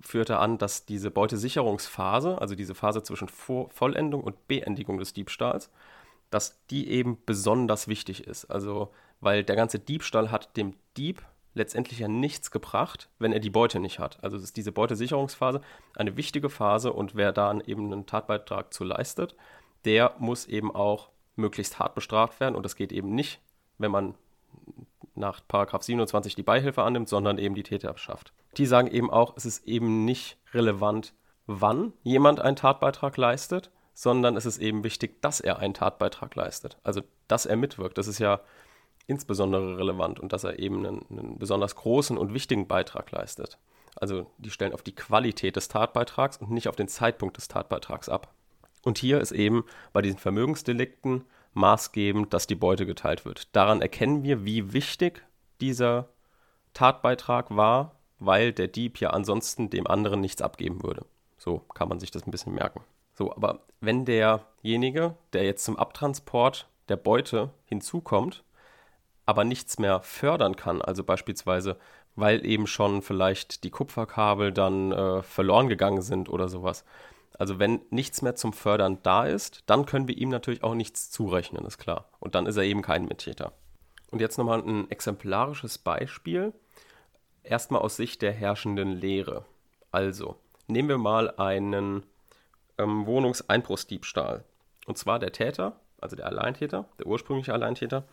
führt 0.00 0.30
er 0.30 0.40
an, 0.40 0.58
dass 0.58 0.86
diese 0.86 1.10
Beutesicherungsphase, 1.10 2.40
also 2.40 2.54
diese 2.54 2.74
Phase 2.74 3.02
zwischen 3.02 3.28
Vor 3.28 3.70
Vollendung 3.70 4.22
und 4.22 4.48
Beendigung 4.48 4.98
des 4.98 5.12
Diebstahls, 5.12 5.70
dass 6.30 6.64
die 6.68 6.88
eben 6.88 7.18
besonders 7.26 7.88
wichtig 7.88 8.26
ist. 8.26 8.46
Also, 8.46 8.92
weil 9.20 9.44
der 9.44 9.56
ganze 9.56 9.78
Diebstahl 9.78 10.30
hat 10.30 10.56
dem 10.56 10.74
Dieb 10.96 11.22
letztendlich 11.54 11.98
ja 11.98 12.08
nichts 12.08 12.50
gebracht, 12.50 13.08
wenn 13.18 13.32
er 13.32 13.40
die 13.40 13.50
Beute 13.50 13.80
nicht 13.80 13.98
hat. 13.98 14.22
Also 14.22 14.36
ist 14.36 14.56
diese 14.56 14.72
Beutesicherungsphase 14.72 15.60
eine 15.96 16.16
wichtige 16.16 16.48
Phase 16.48 16.92
und 16.92 17.16
wer 17.16 17.32
da 17.32 17.52
eben 17.66 17.92
einen 17.92 18.06
Tatbeitrag 18.06 18.72
zu 18.72 18.84
leistet, 18.84 19.34
der 19.84 20.14
muss 20.18 20.46
eben 20.46 20.72
auch 20.74 21.10
möglichst 21.36 21.78
hart 21.78 21.94
bestraft 21.94 22.38
werden 22.38 22.54
und 22.54 22.62
das 22.62 22.76
geht 22.76 22.92
eben 22.92 23.14
nicht, 23.14 23.40
wenn 23.78 23.90
man 23.90 24.14
nach 25.14 25.40
27 25.50 26.34
die 26.34 26.42
Beihilfe 26.42 26.82
annimmt, 26.82 27.08
sondern 27.08 27.38
eben 27.38 27.54
die 27.54 27.62
Täterschaft. 27.62 28.32
Die 28.56 28.66
sagen 28.66 28.88
eben 28.88 29.10
auch, 29.10 29.36
es 29.36 29.44
ist 29.44 29.66
eben 29.66 30.04
nicht 30.04 30.38
relevant, 30.52 31.12
wann 31.46 31.92
jemand 32.02 32.40
einen 32.40 32.56
Tatbeitrag 32.56 33.16
leistet, 33.16 33.70
sondern 33.94 34.36
es 34.36 34.46
ist 34.46 34.58
eben 34.58 34.84
wichtig, 34.84 35.20
dass 35.20 35.40
er 35.40 35.58
einen 35.58 35.74
Tatbeitrag 35.74 36.34
leistet. 36.34 36.78
Also, 36.82 37.02
dass 37.28 37.46
er 37.46 37.56
mitwirkt. 37.56 37.98
Das 37.98 38.06
ist 38.06 38.18
ja 38.18 38.40
insbesondere 39.06 39.76
relevant 39.76 40.20
und 40.20 40.32
dass 40.32 40.44
er 40.44 40.58
eben 40.58 40.86
einen, 40.86 41.04
einen 41.10 41.38
besonders 41.38 41.74
großen 41.74 42.16
und 42.16 42.32
wichtigen 42.32 42.68
Beitrag 42.68 43.10
leistet. 43.10 43.58
Also, 43.96 44.30
die 44.38 44.50
stellen 44.50 44.72
auf 44.72 44.82
die 44.82 44.94
Qualität 44.94 45.56
des 45.56 45.68
Tatbeitrags 45.68 46.38
und 46.38 46.50
nicht 46.50 46.68
auf 46.68 46.76
den 46.76 46.88
Zeitpunkt 46.88 47.36
des 47.36 47.48
Tatbeitrags 47.48 48.08
ab. 48.08 48.32
Und 48.84 48.98
hier 48.98 49.20
ist 49.20 49.32
eben 49.32 49.64
bei 49.92 50.00
diesen 50.00 50.18
Vermögensdelikten 50.18 51.24
maßgebend, 51.54 52.32
dass 52.32 52.46
die 52.46 52.54
Beute 52.54 52.86
geteilt 52.86 53.24
wird. 53.24 53.54
Daran 53.54 53.82
erkennen 53.82 54.22
wir, 54.22 54.44
wie 54.44 54.72
wichtig 54.72 55.24
dieser 55.60 56.08
Tatbeitrag 56.74 57.54
war, 57.54 57.96
weil 58.18 58.52
der 58.52 58.68
Dieb 58.68 59.00
ja 59.00 59.10
ansonsten 59.10 59.70
dem 59.70 59.86
anderen 59.86 60.20
nichts 60.20 60.42
abgeben 60.42 60.82
würde. 60.82 61.04
So 61.38 61.58
kann 61.74 61.88
man 61.88 62.00
sich 62.00 62.10
das 62.10 62.26
ein 62.26 62.30
bisschen 62.30 62.54
merken. 62.54 62.82
So, 63.14 63.32
aber 63.34 63.60
wenn 63.80 64.04
derjenige, 64.04 65.16
der 65.32 65.44
jetzt 65.44 65.64
zum 65.64 65.76
Abtransport 65.76 66.68
der 66.88 66.96
Beute 66.96 67.50
hinzukommt, 67.64 68.44
aber 69.26 69.44
nichts 69.44 69.78
mehr 69.78 70.00
fördern 70.00 70.56
kann, 70.56 70.82
also 70.82 71.04
beispielsweise, 71.04 71.76
weil 72.16 72.44
eben 72.44 72.66
schon 72.66 73.02
vielleicht 73.02 73.64
die 73.64 73.70
Kupferkabel 73.70 74.52
dann 74.52 74.92
äh, 74.92 75.22
verloren 75.22 75.68
gegangen 75.68 76.02
sind 76.02 76.28
oder 76.28 76.48
sowas. 76.48 76.84
Also 77.40 77.58
wenn 77.58 77.80
nichts 77.88 78.20
mehr 78.20 78.34
zum 78.34 78.52
Fördern 78.52 78.98
da 79.02 79.24
ist, 79.24 79.62
dann 79.64 79.86
können 79.86 80.06
wir 80.06 80.18
ihm 80.18 80.28
natürlich 80.28 80.62
auch 80.62 80.74
nichts 80.74 81.10
zurechnen, 81.10 81.64
ist 81.64 81.78
klar. 81.78 82.10
Und 82.18 82.34
dann 82.34 82.44
ist 82.44 82.58
er 82.58 82.64
eben 82.64 82.82
kein 82.82 83.06
Mittäter. 83.06 83.54
Und 84.10 84.20
jetzt 84.20 84.36
nochmal 84.36 84.60
ein 84.60 84.90
exemplarisches 84.90 85.78
Beispiel. 85.78 86.52
Erstmal 87.42 87.80
aus 87.80 87.96
Sicht 87.96 88.20
der 88.20 88.32
herrschenden 88.32 88.92
Lehre. 88.92 89.46
Also, 89.90 90.36
nehmen 90.66 90.90
wir 90.90 90.98
mal 90.98 91.30
einen 91.38 92.04
ähm, 92.76 93.06
Wohnungseinbruchsdiebstahl. 93.06 94.44
Und 94.84 94.98
zwar 94.98 95.18
der 95.18 95.32
Täter, 95.32 95.80
also 95.98 96.16
der 96.16 96.26
Alleintäter, 96.26 96.90
der 96.98 97.06
ursprüngliche 97.06 97.54
Alleintäter, 97.54 98.04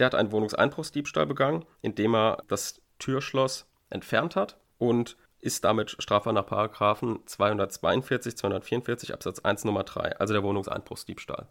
der 0.00 0.06
hat 0.06 0.16
einen 0.16 0.32
Wohnungseinbruchsdiebstahl 0.32 1.26
begangen, 1.26 1.64
indem 1.80 2.16
er 2.16 2.42
das 2.48 2.82
Türschloss 2.98 3.66
entfernt 3.90 4.34
hat 4.34 4.58
und 4.78 5.16
ist 5.44 5.64
damit 5.64 5.90
strafbar 5.98 6.32
nach 6.32 6.46
Paragraphen 6.46 7.20
242, 7.26 8.36
244 8.36 9.12
Absatz 9.12 9.40
1 9.40 9.64
Nummer 9.64 9.84
3, 9.84 10.16
also 10.16 10.32
der 10.32 10.42
Wohnungseinbruchsdiebstahl. 10.42 11.48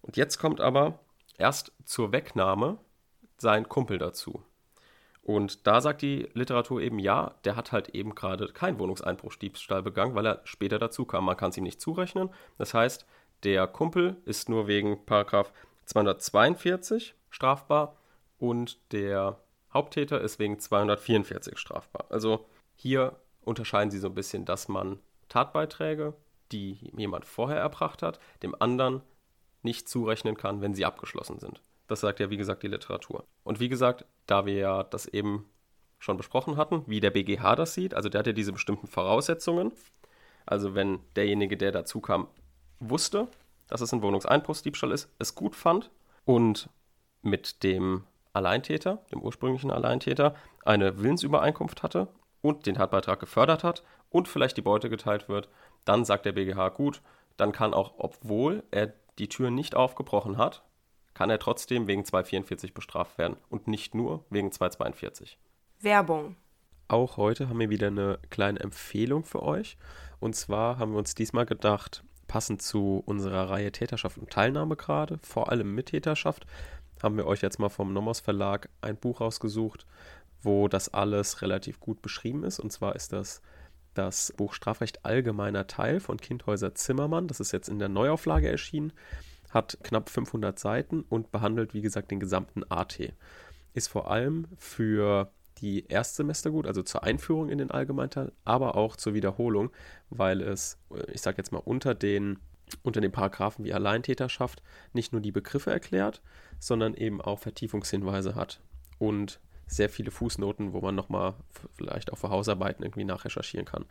Und 0.00 0.16
jetzt 0.16 0.38
kommt 0.38 0.60
aber 0.60 0.98
erst 1.36 1.72
zur 1.84 2.12
Wegnahme 2.12 2.78
sein 3.36 3.68
Kumpel 3.68 3.98
dazu. 3.98 4.42
Und 5.22 5.66
da 5.66 5.82
sagt 5.82 6.00
die 6.00 6.30
Literatur 6.32 6.80
eben, 6.80 6.98
ja, 6.98 7.34
der 7.44 7.54
hat 7.54 7.70
halt 7.70 7.90
eben 7.90 8.14
gerade 8.14 8.48
keinen 8.48 8.78
Wohnungseinbruchsdiebstahl 8.78 9.82
begangen, 9.82 10.14
weil 10.14 10.26
er 10.26 10.40
später 10.44 10.78
dazu 10.78 11.04
kam. 11.04 11.26
Man 11.26 11.36
kann 11.36 11.50
es 11.50 11.58
ihm 11.58 11.64
nicht 11.64 11.82
zurechnen. 11.82 12.30
Das 12.56 12.72
heißt, 12.72 13.04
der 13.44 13.66
Kumpel 13.66 14.16
ist 14.24 14.48
nur 14.48 14.66
wegen 14.68 15.04
Paragraph 15.04 15.52
242 15.84 17.14
strafbar 17.28 17.94
und 18.38 18.78
der 18.92 19.38
Haupttäter 19.74 20.22
ist 20.22 20.38
wegen 20.38 20.58
244 20.58 21.58
strafbar. 21.58 22.06
Also 22.08 22.46
hier 22.78 23.16
unterscheiden 23.44 23.90
sie 23.90 23.98
so 23.98 24.06
ein 24.06 24.14
bisschen, 24.14 24.44
dass 24.44 24.68
man 24.68 25.00
Tatbeiträge, 25.28 26.14
die 26.52 26.78
jemand 26.96 27.24
vorher 27.24 27.58
erbracht 27.58 28.02
hat, 28.02 28.20
dem 28.42 28.54
anderen 28.60 29.02
nicht 29.62 29.88
zurechnen 29.88 30.36
kann, 30.36 30.62
wenn 30.62 30.74
sie 30.74 30.84
abgeschlossen 30.84 31.40
sind. 31.40 31.60
Das 31.88 32.00
sagt 32.00 32.20
ja, 32.20 32.30
wie 32.30 32.36
gesagt, 32.36 32.62
die 32.62 32.68
Literatur. 32.68 33.24
Und 33.42 33.60
wie 33.60 33.68
gesagt, 33.68 34.04
da 34.26 34.46
wir 34.46 34.54
ja 34.54 34.82
das 34.84 35.06
eben 35.06 35.50
schon 35.98 36.16
besprochen 36.16 36.56
hatten, 36.56 36.84
wie 36.86 37.00
der 37.00 37.10
BGH 37.10 37.56
das 37.56 37.74
sieht, 37.74 37.94
also 37.94 38.08
der 38.08 38.20
hat 38.20 38.26
ja 38.28 38.32
diese 38.32 38.52
bestimmten 38.52 38.86
Voraussetzungen. 38.86 39.72
Also 40.46 40.74
wenn 40.74 41.00
derjenige, 41.16 41.56
der 41.56 41.72
dazu 41.72 42.00
kam, 42.00 42.28
wusste, 42.78 43.26
dass 43.66 43.80
es 43.80 43.92
ein 43.92 44.02
Wohnungseinbruchsdiebstahl 44.02 44.92
ist, 44.92 45.10
es 45.18 45.34
gut 45.34 45.56
fand 45.56 45.90
und 46.24 46.70
mit 47.22 47.64
dem 47.64 48.04
Alleintäter, 48.32 49.04
dem 49.10 49.20
ursprünglichen 49.20 49.72
Alleintäter, 49.72 50.36
eine 50.64 50.98
Willensübereinkunft 50.98 51.82
hatte 51.82 52.08
und 52.40 52.66
den 52.66 52.74
Tatbeitrag 52.74 53.20
gefördert 53.20 53.64
hat 53.64 53.82
und 54.10 54.28
vielleicht 54.28 54.56
die 54.56 54.62
Beute 54.62 54.90
geteilt 54.90 55.28
wird, 55.28 55.48
dann 55.84 56.04
sagt 56.04 56.26
der 56.26 56.32
BGH 56.32 56.70
gut, 56.70 57.02
dann 57.36 57.52
kann 57.52 57.74
auch, 57.74 57.94
obwohl 57.98 58.62
er 58.70 58.92
die 59.18 59.28
Tür 59.28 59.50
nicht 59.50 59.74
aufgebrochen 59.74 60.36
hat, 60.36 60.62
kann 61.14 61.30
er 61.30 61.38
trotzdem 61.38 61.86
wegen 61.86 62.04
244 62.04 62.74
bestraft 62.74 63.18
werden 63.18 63.36
und 63.48 63.66
nicht 63.66 63.94
nur 63.94 64.24
wegen 64.30 64.52
242. 64.52 65.38
Werbung. 65.80 66.36
Auch 66.86 67.16
heute 67.16 67.48
haben 67.48 67.60
wir 67.60 67.70
wieder 67.70 67.88
eine 67.88 68.18
kleine 68.30 68.60
Empfehlung 68.60 69.24
für 69.24 69.42
euch. 69.42 69.76
Und 70.20 70.36
zwar 70.36 70.78
haben 70.78 70.92
wir 70.92 70.98
uns 70.98 71.14
diesmal 71.14 71.44
gedacht, 71.44 72.02
passend 72.28 72.62
zu 72.62 73.02
unserer 73.04 73.50
Reihe 73.50 73.72
Täterschaft 73.72 74.18
und 74.18 74.30
Teilnahme 74.30 74.76
gerade, 74.76 75.18
vor 75.22 75.50
allem 75.50 75.74
Mittäterschaft, 75.74 76.46
haben 77.02 77.16
wir 77.16 77.26
euch 77.26 77.42
jetzt 77.42 77.58
mal 77.58 77.68
vom 77.68 77.92
Nomos 77.92 78.20
Verlag 78.20 78.68
ein 78.80 78.96
Buch 78.96 79.20
rausgesucht, 79.20 79.86
wo 80.42 80.68
das 80.68 80.92
alles 80.92 81.42
relativ 81.42 81.80
gut 81.80 82.02
beschrieben 82.02 82.44
ist. 82.44 82.58
Und 82.58 82.72
zwar 82.72 82.96
ist 82.96 83.12
das 83.12 83.42
das 83.94 84.32
Buch 84.36 84.54
Strafrecht 84.54 85.04
allgemeiner 85.04 85.66
Teil 85.66 85.98
von 85.98 86.18
Kindhäuser 86.18 86.74
Zimmermann. 86.74 87.26
Das 87.26 87.40
ist 87.40 87.52
jetzt 87.52 87.68
in 87.68 87.80
der 87.80 87.88
Neuauflage 87.88 88.48
erschienen 88.48 88.92
hat 89.50 89.78
knapp 89.82 90.10
500 90.10 90.58
Seiten 90.58 91.02
und 91.08 91.30
behandelt, 91.30 91.74
wie 91.74 91.80
gesagt, 91.80 92.10
den 92.10 92.20
gesamten 92.20 92.64
AT. 92.70 93.12
Ist 93.74 93.88
vor 93.88 94.10
allem 94.10 94.46
für 94.58 95.30
die 95.58 95.86
Erstsemester 95.86 96.50
gut, 96.50 96.66
also 96.66 96.82
zur 96.82 97.02
Einführung 97.02 97.48
in 97.48 97.58
den 97.58 97.70
Allgemeinteil, 97.70 98.32
aber 98.44 98.76
auch 98.76 98.96
zur 98.96 99.14
Wiederholung, 99.14 99.70
weil 100.10 100.40
es, 100.40 100.78
ich 101.12 101.20
sage 101.20 101.38
jetzt 101.38 101.50
mal, 101.50 101.58
unter 101.58 101.94
den, 101.94 102.38
unter 102.82 103.00
den 103.00 103.10
Paragraphen 103.10 103.64
wie 103.64 103.74
Alleintäterschaft 103.74 104.62
nicht 104.92 105.12
nur 105.12 105.20
die 105.20 105.32
Begriffe 105.32 105.70
erklärt, 105.70 106.22
sondern 106.60 106.94
eben 106.94 107.20
auch 107.20 107.40
Vertiefungshinweise 107.40 108.34
hat 108.34 108.60
und 108.98 109.40
sehr 109.68 109.88
viele 109.88 110.10
Fußnoten, 110.10 110.72
wo 110.72 110.80
man 110.80 110.94
nochmal 110.94 111.34
vielleicht 111.76 112.12
auch 112.12 112.18
für 112.18 112.30
Hausarbeiten 112.30 112.82
irgendwie 112.82 113.04
nachrecherchieren 113.04 113.66
kann. 113.66 113.84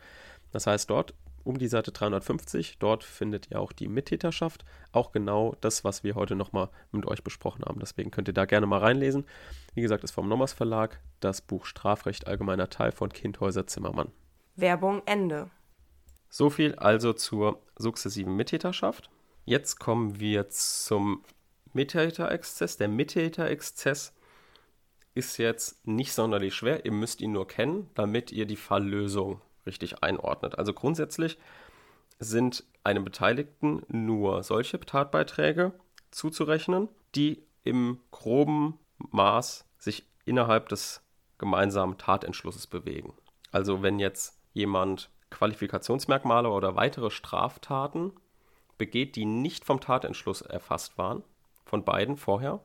Das 0.52 0.66
heißt, 0.66 0.90
dort 0.90 1.14
um 1.48 1.58
die 1.58 1.68
Seite 1.68 1.92
350. 1.92 2.78
Dort 2.78 3.02
findet 3.04 3.50
ihr 3.50 3.58
auch 3.58 3.72
die 3.72 3.88
Mittäterschaft. 3.88 4.64
Auch 4.92 5.12
genau 5.12 5.56
das, 5.62 5.82
was 5.82 6.04
wir 6.04 6.14
heute 6.14 6.36
nochmal 6.36 6.68
mit 6.92 7.06
euch 7.06 7.24
besprochen 7.24 7.64
haben. 7.64 7.80
Deswegen 7.80 8.10
könnt 8.10 8.28
ihr 8.28 8.34
da 8.34 8.44
gerne 8.44 8.66
mal 8.66 8.80
reinlesen. 8.80 9.24
Wie 9.74 9.80
gesagt, 9.80 10.04
ist 10.04 10.10
vom 10.10 10.28
Nommers 10.28 10.52
Verlag 10.52 11.00
das 11.20 11.40
Buch 11.40 11.64
Strafrecht 11.64 12.26
allgemeiner 12.26 12.68
Teil 12.68 12.92
von 12.92 13.10
Kindhäuser 13.10 13.66
Zimmermann. 13.66 14.12
Werbung 14.56 15.02
Ende. 15.06 15.50
So 16.28 16.50
viel 16.50 16.74
also 16.74 17.14
zur 17.14 17.62
sukzessiven 17.76 18.36
Mittäterschaft. 18.36 19.08
Jetzt 19.46 19.78
kommen 19.78 20.20
wir 20.20 20.50
zum 20.50 21.24
Mittäterexzess. 21.72 22.76
Der 22.76 22.88
Mittäterexzess 22.88 24.12
ist 25.18 25.36
jetzt 25.36 25.84
nicht 25.84 26.12
sonderlich 26.12 26.54
schwer. 26.54 26.84
Ihr 26.84 26.92
müsst 26.92 27.20
ihn 27.20 27.32
nur 27.32 27.48
kennen, 27.48 27.90
damit 27.94 28.30
ihr 28.30 28.46
die 28.46 28.56
Falllösung 28.56 29.40
richtig 29.66 30.04
einordnet. 30.04 30.56
Also 30.56 30.72
grundsätzlich 30.72 31.38
sind 32.20 32.64
einem 32.84 33.04
Beteiligten 33.04 33.82
nur 33.88 34.44
solche 34.44 34.78
Tatbeiträge 34.78 35.72
zuzurechnen, 36.12 36.88
die 37.16 37.42
im 37.64 37.98
groben 38.12 38.78
Maß 38.98 39.66
sich 39.76 40.06
innerhalb 40.24 40.68
des 40.68 41.02
gemeinsamen 41.36 41.98
Tatentschlusses 41.98 42.68
bewegen. 42.68 43.12
Also 43.50 43.82
wenn 43.82 43.98
jetzt 43.98 44.38
jemand 44.52 45.10
Qualifikationsmerkmale 45.30 46.48
oder 46.48 46.76
weitere 46.76 47.10
Straftaten 47.10 48.12
begeht, 48.78 49.16
die 49.16 49.24
nicht 49.24 49.64
vom 49.64 49.80
Tatentschluss 49.80 50.42
erfasst 50.42 50.96
waren, 50.96 51.24
von 51.64 51.84
beiden 51.84 52.16
vorher, 52.16 52.60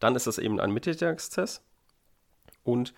dann 0.00 0.16
ist 0.16 0.26
das 0.26 0.38
eben 0.38 0.58
ein 0.58 0.72
Mittäterexzess 0.72 1.62
und 2.64 2.94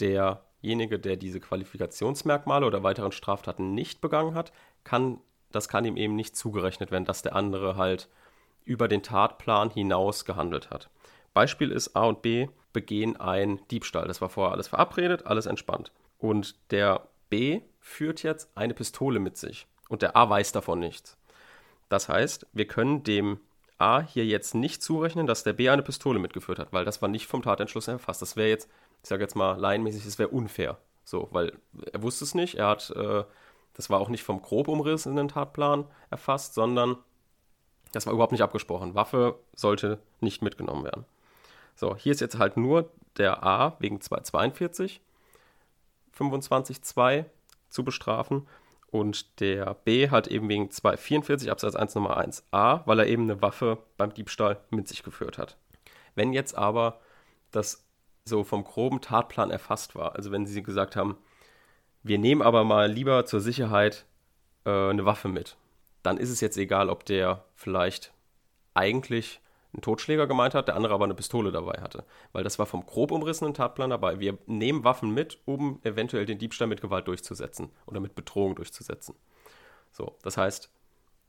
der 0.00 0.46
derjenige, 0.66 0.98
der 0.98 1.16
diese 1.16 1.40
Qualifikationsmerkmale 1.40 2.66
oder 2.66 2.82
weiteren 2.82 3.12
Straftaten 3.12 3.74
nicht 3.74 4.00
begangen 4.00 4.34
hat, 4.34 4.52
kann 4.84 5.20
das 5.52 5.68
kann 5.68 5.84
ihm 5.84 5.96
eben 5.96 6.16
nicht 6.16 6.36
zugerechnet 6.36 6.90
werden, 6.90 7.04
dass 7.04 7.22
der 7.22 7.36
andere 7.36 7.76
halt 7.76 8.08
über 8.64 8.88
den 8.88 9.02
Tatplan 9.02 9.70
hinaus 9.70 10.24
gehandelt 10.24 10.70
hat. 10.70 10.90
Beispiel 11.32 11.70
ist 11.70 11.94
A 11.94 12.04
und 12.04 12.20
B 12.20 12.48
begehen 12.72 13.16
einen 13.16 13.66
Diebstahl. 13.68 14.08
Das 14.08 14.20
war 14.20 14.28
vorher 14.28 14.52
alles 14.52 14.68
verabredet, 14.68 15.24
alles 15.24 15.46
entspannt. 15.46 15.92
Und 16.18 16.56
der 16.72 17.08
B 17.30 17.60
führt 17.78 18.24
jetzt 18.24 18.50
eine 18.56 18.74
Pistole 18.74 19.20
mit 19.20 19.36
sich 19.36 19.66
und 19.88 20.02
der 20.02 20.16
A 20.16 20.28
weiß 20.28 20.50
davon 20.50 20.80
nichts. 20.80 21.16
Das 21.88 22.08
heißt, 22.08 22.48
wir 22.52 22.66
können 22.66 23.04
dem 23.04 23.38
A 23.78 24.00
hier 24.00 24.26
jetzt 24.26 24.54
nicht 24.54 24.82
zurechnen, 24.82 25.26
dass 25.26 25.44
der 25.44 25.52
B 25.52 25.68
eine 25.68 25.82
Pistole 25.82 26.18
mitgeführt 26.18 26.58
hat, 26.58 26.72
weil 26.72 26.84
das 26.84 27.00
war 27.02 27.08
nicht 27.08 27.26
vom 27.26 27.42
Tatentschluss 27.42 27.88
erfasst. 27.88 28.20
Das 28.20 28.36
wäre 28.36 28.48
jetzt, 28.48 28.68
ich 29.06 29.08
sage 29.08 29.22
jetzt 29.22 29.36
mal 29.36 29.56
laienmäßig, 29.56 30.02
das 30.02 30.18
wäre 30.18 30.30
unfair. 30.30 30.78
So, 31.04 31.28
weil 31.30 31.52
er 31.92 32.02
wusste 32.02 32.24
es 32.24 32.34
nicht, 32.34 32.56
er 32.56 32.66
hat, 32.66 32.90
äh, 32.90 33.22
das 33.74 33.88
war 33.88 34.00
auch 34.00 34.08
nicht 34.08 34.24
vom 34.24 34.42
grob 34.42 34.66
umrissenen 34.66 35.28
Tatplan 35.28 35.84
erfasst, 36.10 36.54
sondern 36.54 36.96
das 37.92 38.04
war 38.06 38.12
überhaupt 38.12 38.32
nicht 38.32 38.42
abgesprochen. 38.42 38.96
Waffe 38.96 39.38
sollte 39.54 40.00
nicht 40.18 40.42
mitgenommen 40.42 40.82
werden. 40.82 41.04
So, 41.76 41.94
hier 41.94 42.10
ist 42.10 42.20
jetzt 42.20 42.36
halt 42.40 42.56
nur 42.56 42.90
der 43.16 43.44
A 43.44 43.76
wegen 43.78 44.00
242, 44.00 45.00
25.2 46.18 47.26
zu 47.68 47.84
bestrafen 47.84 48.48
und 48.90 49.38
der 49.38 49.74
B 49.74 50.10
halt 50.10 50.26
eben 50.26 50.48
wegen 50.48 50.72
244 50.72 51.52
Absatz 51.52 51.76
1 51.76 51.94
Nummer 51.94 52.18
1a, 52.18 52.82
weil 52.86 52.98
er 52.98 53.06
eben 53.06 53.22
eine 53.22 53.40
Waffe 53.40 53.78
beim 53.98 54.12
Diebstahl 54.12 54.58
mit 54.70 54.88
sich 54.88 55.04
geführt 55.04 55.38
hat. 55.38 55.56
Wenn 56.16 56.32
jetzt 56.32 56.58
aber 56.58 56.98
das 57.52 57.85
so 58.26 58.44
vom 58.44 58.64
groben 58.64 59.00
Tatplan 59.00 59.50
erfasst 59.50 59.94
war, 59.94 60.16
also 60.16 60.32
wenn 60.32 60.46
sie 60.46 60.62
gesagt 60.62 60.96
haben, 60.96 61.16
wir 62.02 62.18
nehmen 62.18 62.42
aber 62.42 62.64
mal 62.64 62.90
lieber 62.90 63.24
zur 63.24 63.40
Sicherheit 63.40 64.04
äh, 64.64 64.70
eine 64.70 65.04
Waffe 65.06 65.28
mit, 65.28 65.56
dann 66.02 66.18
ist 66.18 66.30
es 66.30 66.40
jetzt 66.40 66.56
egal, 66.56 66.90
ob 66.90 67.04
der 67.04 67.44
vielleicht 67.54 68.12
eigentlich 68.74 69.40
einen 69.72 69.82
Totschläger 69.82 70.26
gemeint 70.26 70.54
hat, 70.54 70.68
der 70.68 70.76
andere 70.76 70.94
aber 70.94 71.04
eine 71.04 71.14
Pistole 71.14 71.52
dabei 71.52 71.80
hatte. 71.80 72.04
Weil 72.32 72.44
das 72.44 72.58
war 72.58 72.66
vom 72.66 72.86
grob 72.86 73.10
umrissenen 73.10 73.54
Tatplan 73.54 73.90
dabei. 73.90 74.20
Wir 74.20 74.38
nehmen 74.46 74.84
Waffen 74.84 75.12
mit, 75.12 75.38
um 75.44 75.80
eventuell 75.82 76.26
den 76.26 76.38
Diebstahl 76.38 76.68
mit 76.68 76.80
Gewalt 76.80 77.08
durchzusetzen 77.08 77.70
oder 77.86 78.00
mit 78.00 78.14
Bedrohung 78.14 78.54
durchzusetzen. 78.54 79.14
So, 79.92 80.16
das 80.22 80.36
heißt, 80.36 80.70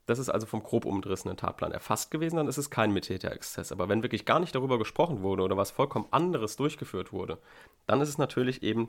das 0.07 0.19
ist 0.19 0.29
also 0.29 0.47
vom 0.47 0.63
grob 0.63 0.85
umrissenen 0.85 1.37
Tatplan 1.37 1.73
erfasst 1.73 2.11
gewesen, 2.11 2.37
dann 2.37 2.47
ist 2.47 2.57
es 2.57 2.69
kein 2.69 2.91
Mittäterexzess. 2.93 3.71
Aber 3.71 3.89
wenn 3.89 4.03
wirklich 4.03 4.25
gar 4.25 4.39
nicht 4.39 4.55
darüber 4.55 4.79
gesprochen 4.79 5.21
wurde 5.21 5.43
oder 5.43 5.57
was 5.57 5.69
vollkommen 5.69 6.07
anderes 6.11 6.55
durchgeführt 6.55 7.11
wurde, 7.11 7.37
dann 7.85 8.01
ist 8.01 8.09
es 8.09 8.17
natürlich 8.17 8.63
eben 8.63 8.87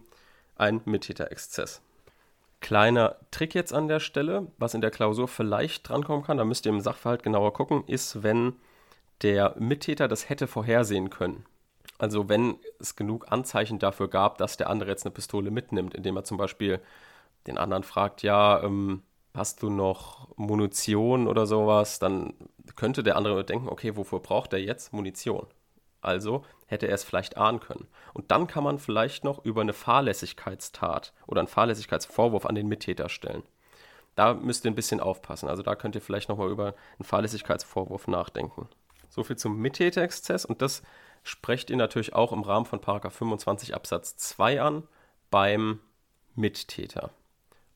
ein 0.56 0.80
Mittäterexzess. 0.84 1.82
Kleiner 2.60 3.16
Trick 3.32 3.54
jetzt 3.54 3.72
an 3.72 3.88
der 3.88 4.00
Stelle, 4.00 4.46
was 4.58 4.75
in 4.75 4.80
der 4.80 4.90
Klausur 4.90 5.28
vielleicht 5.28 5.88
drankommen 5.88 6.25
kann, 6.25 6.38
da 6.38 6.44
müsst 6.44 6.66
ihr 6.66 6.72
im 6.72 6.80
Sachverhalt 6.80 7.22
genauer 7.22 7.52
gucken, 7.52 7.84
ist, 7.87 8.22
wenn 8.22 8.54
der 9.22 9.54
Mittäter 9.58 10.06
das 10.06 10.28
hätte 10.28 10.46
vorhersehen 10.46 11.10
können. 11.10 11.44
Also 11.98 12.28
wenn 12.28 12.58
es 12.78 12.94
genug 12.94 13.30
Anzeichen 13.32 13.80
dafür 13.80 14.08
gab, 14.08 14.38
dass 14.38 14.56
der 14.56 14.70
andere 14.70 14.90
jetzt 14.90 15.04
eine 15.04 15.12
Pistole 15.12 15.50
mitnimmt, 15.50 15.94
indem 15.94 16.16
er 16.16 16.25
zum 16.25 16.37
Beispiel 16.37 16.80
den 17.48 17.58
anderen 17.58 17.82
fragt, 17.82 18.22
ja, 18.22 18.62
ähm, 18.62 19.02
hast 19.38 19.62
du 19.62 19.71
noch 19.71 20.28
Munition 20.37 21.26
oder 21.26 21.47
sowas, 21.47 21.99
dann 21.99 22.35
könnte 22.76 23.02
der 23.02 23.16
andere 23.16 23.45
denken, 23.45 23.68
okay, 23.68 23.97
wofür 23.97 24.21
braucht 24.21 24.52
er 24.52 24.61
jetzt 24.61 24.92
Munition? 24.92 25.47
Also 26.00 26.45
hätte 26.66 26.87
er 26.87 26.95
es 26.95 27.04
vielleicht 27.04 27.37
ahnen 27.37 27.61
können. 27.61 27.88
Und 28.14 28.30
dann 28.30 28.47
kann 28.47 28.64
man 28.64 28.78
vielleicht 28.78 29.25
noch 29.25 29.45
über 29.45 29.62
eine 29.62 29.73
Fahrlässigkeitstat 29.73 31.12
oder 31.26 31.40
einen 31.40 31.49
Fahrlässigkeitsvorwurf 31.49 32.47
an 32.47 32.54
den 32.54 32.68
Mittäter 32.68 33.09
stellen. 33.09 33.42
Da 34.14 34.35
müsst 34.35 34.64
ihr 34.64 34.71
ein 34.71 34.76
bisschen 34.76 35.00
aufpassen. 35.00 35.49
Also 35.49 35.62
da 35.62 35.75
könnt 35.75 35.95
ihr 35.95 36.00
vielleicht 36.00 36.28
nochmal 36.28 36.50
über 36.50 36.75
einen 36.99 37.04
Fahrlässigkeitsvorwurf 37.04 38.07
nachdenken. 38.09 38.68
So 39.09 39.25
viel 39.25 39.37
zum 39.37 39.59
Mittäterexzess 39.59 40.45
und 40.45 40.62
das 40.62 40.83
sprecht 41.23 41.71
ihr 41.71 41.76
natürlich 41.76 42.14
auch 42.14 42.33
im 42.33 42.42
Rahmen 42.42 42.66
von 42.66 42.80
25 42.80 43.75
Absatz 43.75 44.16
2 44.16 44.61
an 44.61 44.83
beim 45.30 45.81
Mittäter. 46.35 47.11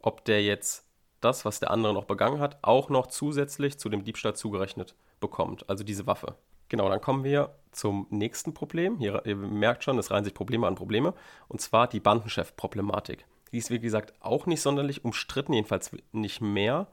Ob 0.00 0.24
der 0.24 0.42
jetzt 0.42 0.84
das, 1.24 1.44
was 1.44 1.60
der 1.60 1.70
andere 1.70 1.94
noch 1.94 2.04
begangen 2.04 2.40
hat, 2.40 2.58
auch 2.62 2.88
noch 2.88 3.06
zusätzlich 3.06 3.78
zu 3.78 3.88
dem 3.88 4.04
Diebstahl 4.04 4.34
zugerechnet 4.34 4.94
bekommt, 5.20 5.68
also 5.68 5.84
diese 5.84 6.06
Waffe. 6.06 6.34
Genau, 6.68 6.88
dann 6.88 7.00
kommen 7.00 7.24
wir 7.24 7.54
zum 7.70 8.06
nächsten 8.10 8.54
Problem. 8.54 8.98
Hier, 8.98 9.22
ihr 9.26 9.36
merkt 9.36 9.84
schon, 9.84 9.98
es 9.98 10.10
reihen 10.10 10.24
sich 10.24 10.34
Probleme 10.34 10.66
an 10.66 10.74
Probleme, 10.74 11.14
und 11.48 11.60
zwar 11.60 11.86
die 11.86 12.00
Bandenchef-Problematik. 12.00 13.26
Die 13.52 13.58
ist, 13.58 13.70
wie 13.70 13.78
gesagt, 13.78 14.14
auch 14.20 14.46
nicht 14.46 14.62
sonderlich 14.62 15.04
umstritten, 15.04 15.52
jedenfalls 15.52 15.90
nicht 16.12 16.40
mehr. 16.40 16.86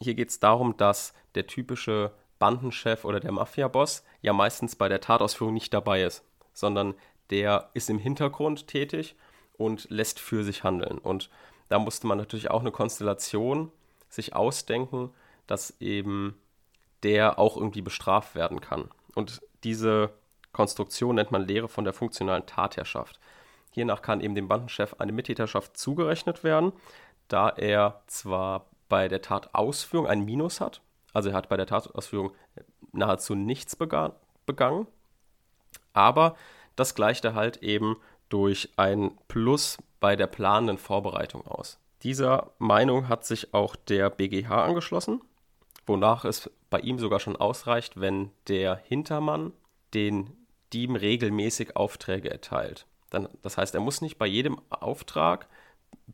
Hier 0.00 0.14
geht 0.14 0.30
es 0.30 0.40
darum, 0.40 0.76
dass 0.76 1.14
der 1.36 1.46
typische 1.46 2.12
Bandenchef 2.40 3.04
oder 3.04 3.20
der 3.20 3.30
Mafia-Boss 3.30 4.04
ja 4.20 4.32
meistens 4.32 4.74
bei 4.74 4.88
der 4.88 5.00
Tatausführung 5.00 5.54
nicht 5.54 5.72
dabei 5.72 6.02
ist, 6.02 6.24
sondern 6.52 6.94
der 7.30 7.70
ist 7.74 7.88
im 7.88 7.98
Hintergrund 7.98 8.66
tätig 8.66 9.14
und 9.56 9.88
lässt 9.88 10.18
für 10.18 10.42
sich 10.42 10.64
handeln. 10.64 10.98
Und 10.98 11.30
da 11.72 11.78
musste 11.78 12.06
man 12.06 12.18
natürlich 12.18 12.50
auch 12.50 12.60
eine 12.60 12.70
Konstellation 12.70 13.72
sich 14.10 14.36
ausdenken, 14.36 15.08
dass 15.46 15.80
eben 15.80 16.38
der 17.02 17.38
auch 17.38 17.56
irgendwie 17.56 17.80
bestraft 17.80 18.34
werden 18.34 18.60
kann. 18.60 18.90
Und 19.14 19.40
diese 19.64 20.10
Konstruktion 20.52 21.14
nennt 21.14 21.30
man 21.30 21.46
Lehre 21.46 21.68
von 21.68 21.84
der 21.84 21.94
funktionalen 21.94 22.44
Tatherrschaft. 22.44 23.18
Hiernach 23.70 24.02
kann 24.02 24.20
eben 24.20 24.34
dem 24.34 24.48
Bandenchef 24.48 24.96
eine 24.98 25.12
Mittäterschaft 25.12 25.78
zugerechnet 25.78 26.44
werden, 26.44 26.74
da 27.28 27.48
er 27.48 28.02
zwar 28.06 28.66
bei 28.90 29.08
der 29.08 29.22
Tatausführung 29.22 30.06
ein 30.06 30.26
Minus 30.26 30.60
hat, 30.60 30.82
also 31.14 31.30
er 31.30 31.34
hat 31.34 31.48
bei 31.48 31.56
der 31.56 31.66
Tatausführung 31.66 32.32
nahezu 32.92 33.34
nichts 33.34 33.76
begangen. 33.76 34.86
Aber 35.94 36.36
das 36.76 36.94
gleicht 36.94 37.24
er 37.24 37.34
halt 37.34 37.62
eben 37.62 37.96
durch 38.28 38.74
ein 38.76 39.16
Plus 39.26 39.78
bei 40.02 40.16
der 40.16 40.26
planenden 40.26 40.78
Vorbereitung 40.78 41.46
aus. 41.46 41.78
Dieser 42.02 42.50
Meinung 42.58 43.08
hat 43.08 43.24
sich 43.24 43.54
auch 43.54 43.76
der 43.76 44.10
BGH 44.10 44.64
angeschlossen, 44.64 45.20
wonach 45.86 46.24
es 46.24 46.50
bei 46.70 46.80
ihm 46.80 46.98
sogar 46.98 47.20
schon 47.20 47.36
ausreicht, 47.36 48.00
wenn 48.00 48.32
der 48.48 48.76
Hintermann 48.76 49.52
den 49.94 50.30
Dieben 50.72 50.96
regelmäßig 50.96 51.76
Aufträge 51.76 52.30
erteilt. 52.30 52.86
Dann, 53.10 53.28
das 53.42 53.56
heißt, 53.56 53.76
er 53.76 53.80
muss 53.80 54.00
nicht 54.00 54.18
bei 54.18 54.26
jedem 54.26 54.60
Auftrag 54.70 55.46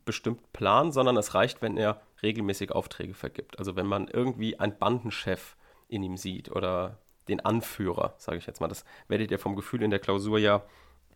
bestimmt 0.05 0.53
planen, 0.53 0.91
sondern 0.91 1.17
es 1.17 1.33
reicht, 1.33 1.63
wenn 1.63 1.75
er 1.75 1.99
regelmäßig 2.21 2.71
Aufträge 2.71 3.15
vergibt. 3.15 3.57
Also 3.57 3.75
wenn 3.75 3.87
man 3.87 4.07
irgendwie 4.07 4.59
einen 4.59 4.77
Bandenchef 4.77 5.55
in 5.87 6.03
ihm 6.03 6.15
sieht 6.15 6.51
oder 6.51 6.99
den 7.27 7.39
Anführer, 7.39 8.13
sage 8.17 8.37
ich 8.37 8.45
jetzt 8.45 8.61
mal. 8.61 8.67
Das 8.67 8.85
werdet 9.07 9.31
ihr 9.31 9.39
vom 9.39 9.55
Gefühl 9.55 9.81
in 9.81 9.89
der 9.89 9.99
Klausur 9.99 10.37
ja 10.37 10.61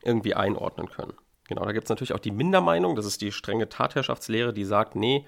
irgendwie 0.02 0.34
einordnen 0.34 0.90
können. 0.90 1.14
Genau, 1.54 1.66
da 1.66 1.72
gibt 1.72 1.84
es 1.86 1.90
natürlich 1.90 2.14
auch 2.14 2.20
die 2.20 2.32
Mindermeinung, 2.32 2.96
das 2.96 3.06
ist 3.06 3.22
die 3.22 3.32
strenge 3.32 3.70
Tatherrschaftslehre, 3.70 4.54
die 4.54 4.66
sagt, 4.66 4.96
nee, 4.96 5.28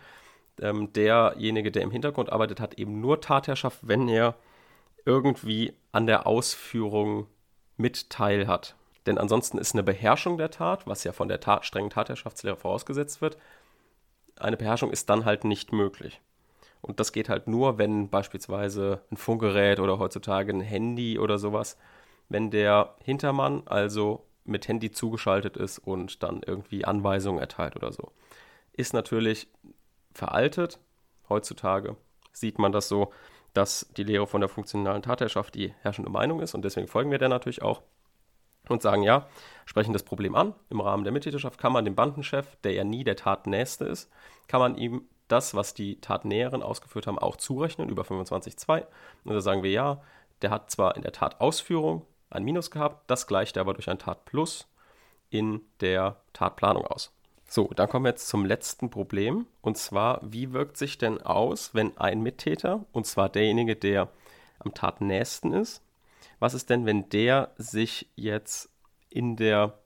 ähm, 0.60 0.92
derjenige, 0.92 1.72
der 1.72 1.84
im 1.84 1.92
Hintergrund 1.92 2.32
arbeitet, 2.32 2.60
hat 2.60 2.80
eben 2.80 3.00
nur 3.00 3.22
Tatherrschaft, 3.22 3.78
wenn 3.84 4.10
er 4.10 4.34
irgendwie 5.06 5.74
an 5.92 6.08
der 6.08 6.26
Ausführung 6.26 7.28
mit 7.78 8.10
teil 8.10 8.48
hat. 8.48 8.76
Denn 9.06 9.20
ansonsten 9.20 9.60
ist 9.60 9.76
eine 9.76 9.84
Beherrschung 9.84 10.40
der 10.40 10.50
Tat, 10.50 10.88
was 10.88 11.04
ja 11.04 11.12
von 11.12 11.28
der 11.28 11.42
Tat, 11.42 11.64
strengen 11.64 11.92
Tatherrschaftslehre 11.92 12.58
vorausgesetzt 12.58 13.22
wird, 13.22 13.38
eine 14.36 14.58
Beherrschung 14.58 14.90
ist 14.90 15.08
dann 15.12 15.26
halt 15.26 15.44
nicht 15.44 15.74
möglich. 15.74 16.22
Und 16.82 17.00
das 17.00 17.12
geht 17.12 17.30
halt 17.30 17.48
nur, 17.48 17.78
wenn 17.78 18.10
beispielsweise 18.10 19.02
ein 19.12 19.18
Funkgerät 19.18 19.80
oder 19.80 20.00
heutzutage 20.00 20.52
ein 20.52 20.62
Handy 20.62 21.20
oder 21.20 21.38
sowas, 21.38 21.78
wenn 22.30 22.50
der 22.50 22.96
Hintermann 23.04 23.62
also 23.68 24.25
mit 24.46 24.68
Handy 24.68 24.92
zugeschaltet 24.92 25.58
ist 25.58 25.80
und 25.80 26.24
dann 26.24 26.42
irgendwie 26.46 26.86
Anweisungen 26.86 27.40
erteilt 27.40 27.76
oder 27.76 27.92
so. 27.92 28.12
Ist 28.74 28.94
natürlich 28.94 29.48
veraltet. 30.14 30.80
Heutzutage 31.30 31.98
sieht 32.32 32.60
man 32.60 32.72
das 32.72 32.88
so, 32.88 33.12
dass 33.54 33.88
die 33.98 34.04
Lehre 34.04 34.28
von 34.28 34.42
der 34.42 34.50
funktionalen 34.50 35.02
Tatherrschaft 35.02 35.56
die 35.56 35.74
herrschende 35.82 36.12
Meinung 36.12 36.42
ist 36.42 36.54
und 36.54 36.64
deswegen 36.64 36.88
folgen 36.88 37.12
wir 37.12 37.18
der 37.18 37.30
natürlich 37.30 37.62
auch 37.62 37.82
und 38.70 38.82
sagen, 38.82 39.04
ja, 39.04 39.28
sprechen 39.66 39.94
das 39.94 40.04
Problem 40.04 40.36
an. 40.36 40.54
Im 40.70 40.82
Rahmen 40.82 41.04
der 41.04 41.14
Mittäterschaft 41.14 41.60
kann 41.60 41.72
man 41.72 41.86
dem 41.86 41.96
Bandenchef, 41.96 42.56
der 42.64 42.74
ja 42.74 42.84
nie 42.84 43.04
der 43.04 43.16
Tatnächste 43.16 43.86
ist, 43.86 44.12
kann 44.48 44.60
man 44.60 44.76
ihm 44.76 45.08
das, 45.28 45.56
was 45.56 45.74
die 45.74 46.00
Tatnäheren 46.02 46.62
ausgeführt 46.62 47.08
haben, 47.08 47.18
auch 47.18 47.38
zurechnen 47.38 47.90
über 47.90 48.04
25.2. 48.04 48.86
Und 49.24 49.34
da 49.34 49.42
sagen 49.42 49.64
wir, 49.64 49.72
ja, 49.72 50.02
der 50.42 50.52
hat 50.52 50.70
zwar 50.70 50.96
in 50.96 51.02
der 51.02 51.12
Tatausführung 51.12 52.06
ein 52.36 52.44
Minus 52.44 52.72
gehabt, 52.72 53.10
das 53.10 53.28
gleicht 53.28 53.58
er 53.58 53.62
aber 53.62 53.74
durch 53.74 53.90
ein 53.90 54.00
Tatplus 54.00 54.68
in 55.30 55.62
der 55.82 56.18
Tatplanung 56.34 56.86
aus. 56.86 57.12
So, 57.48 57.70
dann 57.76 57.88
kommen 57.90 58.06
wir 58.06 58.10
jetzt 58.10 58.28
zum 58.28 58.46
letzten 58.46 58.90
Problem. 58.90 59.46
Und 59.62 59.78
zwar, 59.78 60.20
wie 60.24 60.54
wirkt 60.54 60.78
sich 60.78 60.98
denn 60.98 61.22
aus, 61.22 61.74
wenn 61.74 61.98
ein 61.98 62.22
Mittäter, 62.22 62.86
und 62.92 63.06
zwar 63.06 63.30
derjenige, 63.30 63.76
der 63.76 64.10
am 64.60 64.74
Tatnächsten 64.74 65.54
ist, 65.54 65.82
was 66.40 66.54
ist 66.54 66.70
denn, 66.70 66.86
wenn 66.86 67.10
der 67.10 67.52
sich 67.58 68.10
jetzt 68.16 68.70
in 69.10 69.36
der 69.36 69.78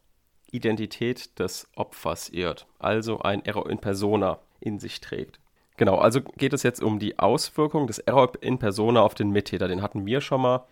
Identität 0.51 1.37
des 1.37 1.67
Opfers 1.75 2.29
irrt, 2.29 2.65
also 2.79 3.19
ein 3.19 3.45
Error 3.45 3.69
in 3.69 3.79
persona 3.79 4.39
in 4.59 4.79
sich 4.79 4.99
trägt? 5.01 5.39
Genau, 5.77 5.97
also 5.97 6.21
geht 6.21 6.53
es 6.53 6.63
jetzt 6.63 6.81
um 6.81 6.99
die 6.99 7.19
Auswirkung 7.19 7.87
des 7.87 7.99
Error 7.99 8.31
in 8.41 8.57
Persona 8.57 9.01
auf 9.01 9.13
den 9.13 9.29
Mittäter. 9.31 9.67
Den 9.67 9.81
hatten 9.81 10.05
wir 10.05 10.19
schon 10.19 10.41
mal 10.41 10.65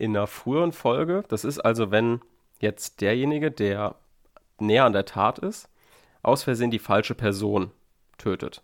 in 0.00 0.16
einer 0.16 0.26
früheren 0.26 0.72
Folge. 0.72 1.24
Das 1.28 1.44
ist 1.44 1.58
also, 1.58 1.90
wenn 1.90 2.20
jetzt 2.58 3.02
derjenige, 3.02 3.50
der 3.50 3.96
näher 4.58 4.84
an 4.84 4.94
der 4.94 5.04
Tat 5.04 5.38
ist, 5.38 5.68
aus 6.22 6.42
Versehen 6.42 6.70
die 6.70 6.78
falsche 6.78 7.14
Person 7.14 7.70
tötet. 8.16 8.62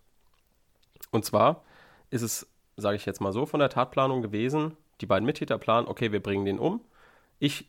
Und 1.11 1.25
zwar 1.25 1.63
ist 2.11 2.23
es, 2.23 2.47
sage 2.77 2.97
ich 2.97 3.07
jetzt 3.07 3.21
mal 3.21 3.33
so, 3.33 3.45
von 3.45 3.61
der 3.61 3.69
Tatplanung 3.69 4.23
gewesen, 4.23 4.77
die 5.03 5.07
beiden 5.07 5.27
Mittäter 5.27 5.59
planen, 5.59 5.89
okay, 5.89 6.11
wir 6.11 6.23
bringen 6.23 6.47
den 6.47 6.59
um. 6.59 6.81
Ich 7.39 7.67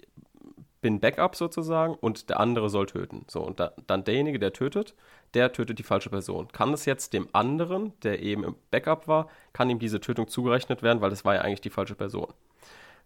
bin 0.79 1.01
Backup 1.01 1.35
sozusagen 1.35 1.95
und 1.95 2.29
der 2.29 2.39
andere 2.39 2.69
soll 2.69 2.85
töten. 2.85 3.25
So, 3.27 3.41
und 3.41 3.59
da, 3.59 3.73
dann 3.85 4.05
derjenige, 4.05 4.39
der 4.39 4.53
tötet, 4.53 4.95
der 5.33 5.51
tötet 5.51 5.79
die 5.79 5.83
falsche 5.83 6.09
Person. 6.09 6.47
Kann 6.53 6.71
es 6.73 6.85
jetzt 6.85 7.11
dem 7.11 7.27
anderen, 7.33 7.91
der 8.03 8.21
eben 8.21 8.45
im 8.45 8.55
Backup 8.71 9.09
war, 9.09 9.27
kann 9.51 9.69
ihm 9.69 9.79
diese 9.79 9.99
Tötung 9.99 10.29
zugerechnet 10.29 10.83
werden, 10.83 11.01
weil 11.01 11.09
das 11.09 11.25
war 11.25 11.35
ja 11.35 11.41
eigentlich 11.41 11.61
die 11.61 11.69
falsche 11.69 11.95
Person. 11.95 12.33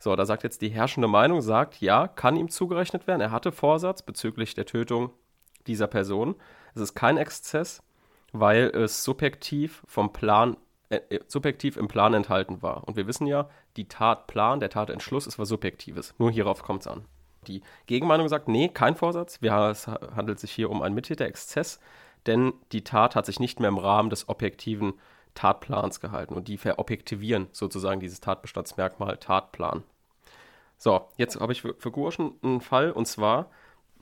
So, 0.03 0.15
da 0.15 0.25
sagt 0.25 0.41
jetzt 0.41 0.63
die 0.63 0.69
herrschende 0.69 1.07
Meinung, 1.07 1.41
sagt, 1.41 1.79
ja, 1.79 2.07
kann 2.07 2.35
ihm 2.35 2.49
zugerechnet 2.49 3.05
werden. 3.05 3.21
Er 3.21 3.29
hatte 3.29 3.51
Vorsatz 3.51 4.01
bezüglich 4.01 4.55
der 4.55 4.65
Tötung 4.65 5.11
dieser 5.67 5.85
Person. 5.85 6.33
Es 6.73 6.81
ist 6.81 6.95
kein 6.95 7.17
Exzess, 7.17 7.83
weil 8.31 8.71
es 8.73 9.03
subjektiv 9.03 9.83
vom 9.85 10.11
Plan, 10.11 10.57
äh, 10.89 11.01
äh, 11.09 11.19
subjektiv 11.27 11.77
im 11.77 11.87
Plan 11.87 12.15
enthalten 12.15 12.63
war. 12.63 12.87
Und 12.87 12.95
wir 12.95 13.05
wissen 13.05 13.27
ja, 13.27 13.47
die 13.77 13.87
Tatplan, 13.87 14.59
der 14.59 14.71
Tatentschluss 14.71 15.27
ist 15.27 15.37
was 15.37 15.49
Subjektives. 15.49 16.15
Nur 16.17 16.31
hierauf 16.31 16.63
kommt 16.63 16.81
es 16.81 16.87
an. 16.87 17.05
Die 17.45 17.61
Gegenmeinung 17.85 18.27
sagt, 18.27 18.47
nee, 18.47 18.69
kein 18.69 18.95
Vorsatz. 18.95 19.37
es 19.39 19.87
handelt 19.87 20.39
sich 20.39 20.51
hier 20.51 20.71
um 20.71 20.81
einen 20.81 20.95
Mittäter-Exzess, 20.95 21.79
denn 22.25 22.53
die 22.71 22.83
Tat 22.83 23.15
hat 23.15 23.27
sich 23.27 23.39
nicht 23.39 23.59
mehr 23.59 23.69
im 23.69 23.77
Rahmen 23.77 24.09
des 24.09 24.29
objektiven 24.29 24.93
Tatplans 25.35 25.99
gehalten. 25.99 26.33
Und 26.33 26.47
die 26.47 26.57
verobjektivieren 26.57 27.49
sozusagen 27.51 27.99
dieses 27.99 28.19
Tatbestandsmerkmal 28.19 29.17
Tatplan. 29.17 29.83
So, 30.83 31.07
jetzt 31.15 31.39
habe 31.39 31.53
ich 31.53 31.61
für, 31.61 31.91
Gurschen 31.91 32.39
einen 32.41 32.59
Fall. 32.59 32.91
Und 32.91 33.05
zwar 33.05 33.51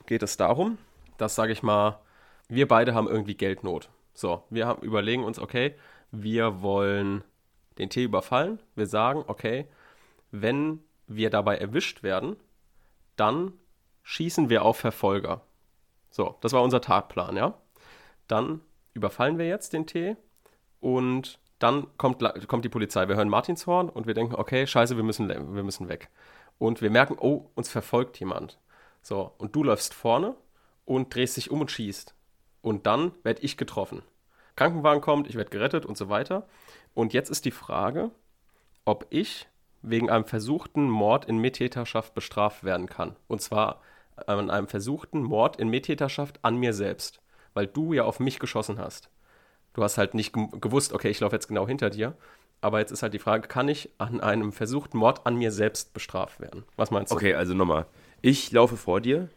geht 0.06 0.22
es 0.22 0.38
darum, 0.38 0.78
dass, 1.18 1.34
sage 1.34 1.52
ich 1.52 1.62
mal, 1.62 2.00
wir 2.48 2.66
beide 2.68 2.94
haben 2.94 3.06
irgendwie 3.06 3.34
Geldnot. 3.34 3.90
So, 4.14 4.44
wir 4.48 4.66
haben, 4.66 4.80
überlegen 4.80 5.22
uns, 5.22 5.38
okay, 5.38 5.74
wir 6.10 6.62
wollen 6.62 7.22
den 7.76 7.90
Tee 7.90 8.04
überfallen. 8.04 8.60
Wir 8.76 8.86
sagen, 8.86 9.24
okay, 9.26 9.66
wenn 10.30 10.82
wir 11.06 11.28
dabei 11.28 11.58
erwischt 11.58 12.02
werden, 12.02 12.36
dann 13.16 13.52
schießen 14.02 14.48
wir 14.48 14.64
auf 14.64 14.78
Verfolger. 14.78 15.42
So, 16.08 16.38
das 16.40 16.54
war 16.54 16.62
unser 16.62 16.80
Tatplan, 16.80 17.36
ja. 17.36 17.58
Dann 18.26 18.62
überfallen 18.94 19.36
wir 19.36 19.46
jetzt 19.46 19.74
den 19.74 19.86
Tee 19.86 20.16
und 20.80 21.40
dann 21.58 21.88
kommt, 21.98 22.24
kommt 22.48 22.64
die 22.64 22.70
Polizei. 22.70 23.06
Wir 23.06 23.16
hören 23.16 23.28
Martinshorn 23.28 23.90
und 23.90 24.06
wir 24.06 24.14
denken, 24.14 24.34
okay, 24.34 24.66
scheiße, 24.66 24.96
wir 24.96 25.04
müssen, 25.04 25.28
wir 25.28 25.62
müssen 25.62 25.90
weg. 25.90 26.08
Und 26.60 26.82
wir 26.82 26.90
merken, 26.90 27.16
oh, 27.18 27.50
uns 27.54 27.70
verfolgt 27.70 28.20
jemand. 28.20 28.58
So, 29.00 29.32
und 29.38 29.56
du 29.56 29.64
läufst 29.64 29.94
vorne 29.94 30.36
und 30.84 31.12
drehst 31.12 31.38
dich 31.38 31.50
um 31.50 31.62
und 31.62 31.70
schießt. 31.70 32.14
Und 32.60 32.84
dann 32.86 33.12
werde 33.22 33.40
ich 33.40 33.56
getroffen. 33.56 34.02
Krankenwagen 34.56 35.00
kommt, 35.00 35.26
ich 35.26 35.36
werde 35.36 35.48
gerettet 35.48 35.86
und 35.86 35.96
so 35.96 36.10
weiter. 36.10 36.46
Und 36.92 37.14
jetzt 37.14 37.30
ist 37.30 37.46
die 37.46 37.50
Frage, 37.50 38.10
ob 38.84 39.06
ich 39.08 39.48
wegen 39.80 40.10
einem 40.10 40.26
versuchten 40.26 40.90
Mord 40.90 41.24
in 41.24 41.38
Mittäterschaft 41.38 42.12
bestraft 42.12 42.62
werden 42.62 42.86
kann. 42.86 43.16
Und 43.26 43.40
zwar 43.40 43.80
an 44.26 44.50
einem 44.50 44.68
versuchten 44.68 45.22
Mord 45.22 45.56
in 45.56 45.70
Mittäterschaft 45.70 46.40
an 46.42 46.56
mir 46.58 46.74
selbst. 46.74 47.22
Weil 47.54 47.68
du 47.68 47.94
ja 47.94 48.04
auf 48.04 48.20
mich 48.20 48.38
geschossen 48.38 48.78
hast. 48.78 49.08
Du 49.72 49.82
hast 49.82 49.96
halt 49.96 50.12
nicht 50.12 50.34
gewusst, 50.34 50.92
okay, 50.92 51.08
ich 51.08 51.20
laufe 51.20 51.36
jetzt 51.36 51.48
genau 51.48 51.66
hinter 51.66 51.88
dir. 51.88 52.18
Aber 52.60 52.78
jetzt 52.78 52.90
ist 52.90 53.02
halt 53.02 53.14
die 53.14 53.18
Frage, 53.18 53.48
kann 53.48 53.68
ich 53.68 53.90
an 53.98 54.20
einem 54.20 54.52
versuchten 54.52 54.98
Mord 54.98 55.26
an 55.26 55.36
mir 55.36 55.50
selbst 55.50 55.94
bestraft 55.94 56.40
werden? 56.40 56.64
Was 56.76 56.90
meinst 56.90 57.10
du? 57.10 57.16
Okay, 57.16 57.34
also 57.34 57.54
nochmal. 57.54 57.86
Ich 58.20 58.52
laufe 58.52 58.76
vor 58.76 59.00
dir 59.00 59.28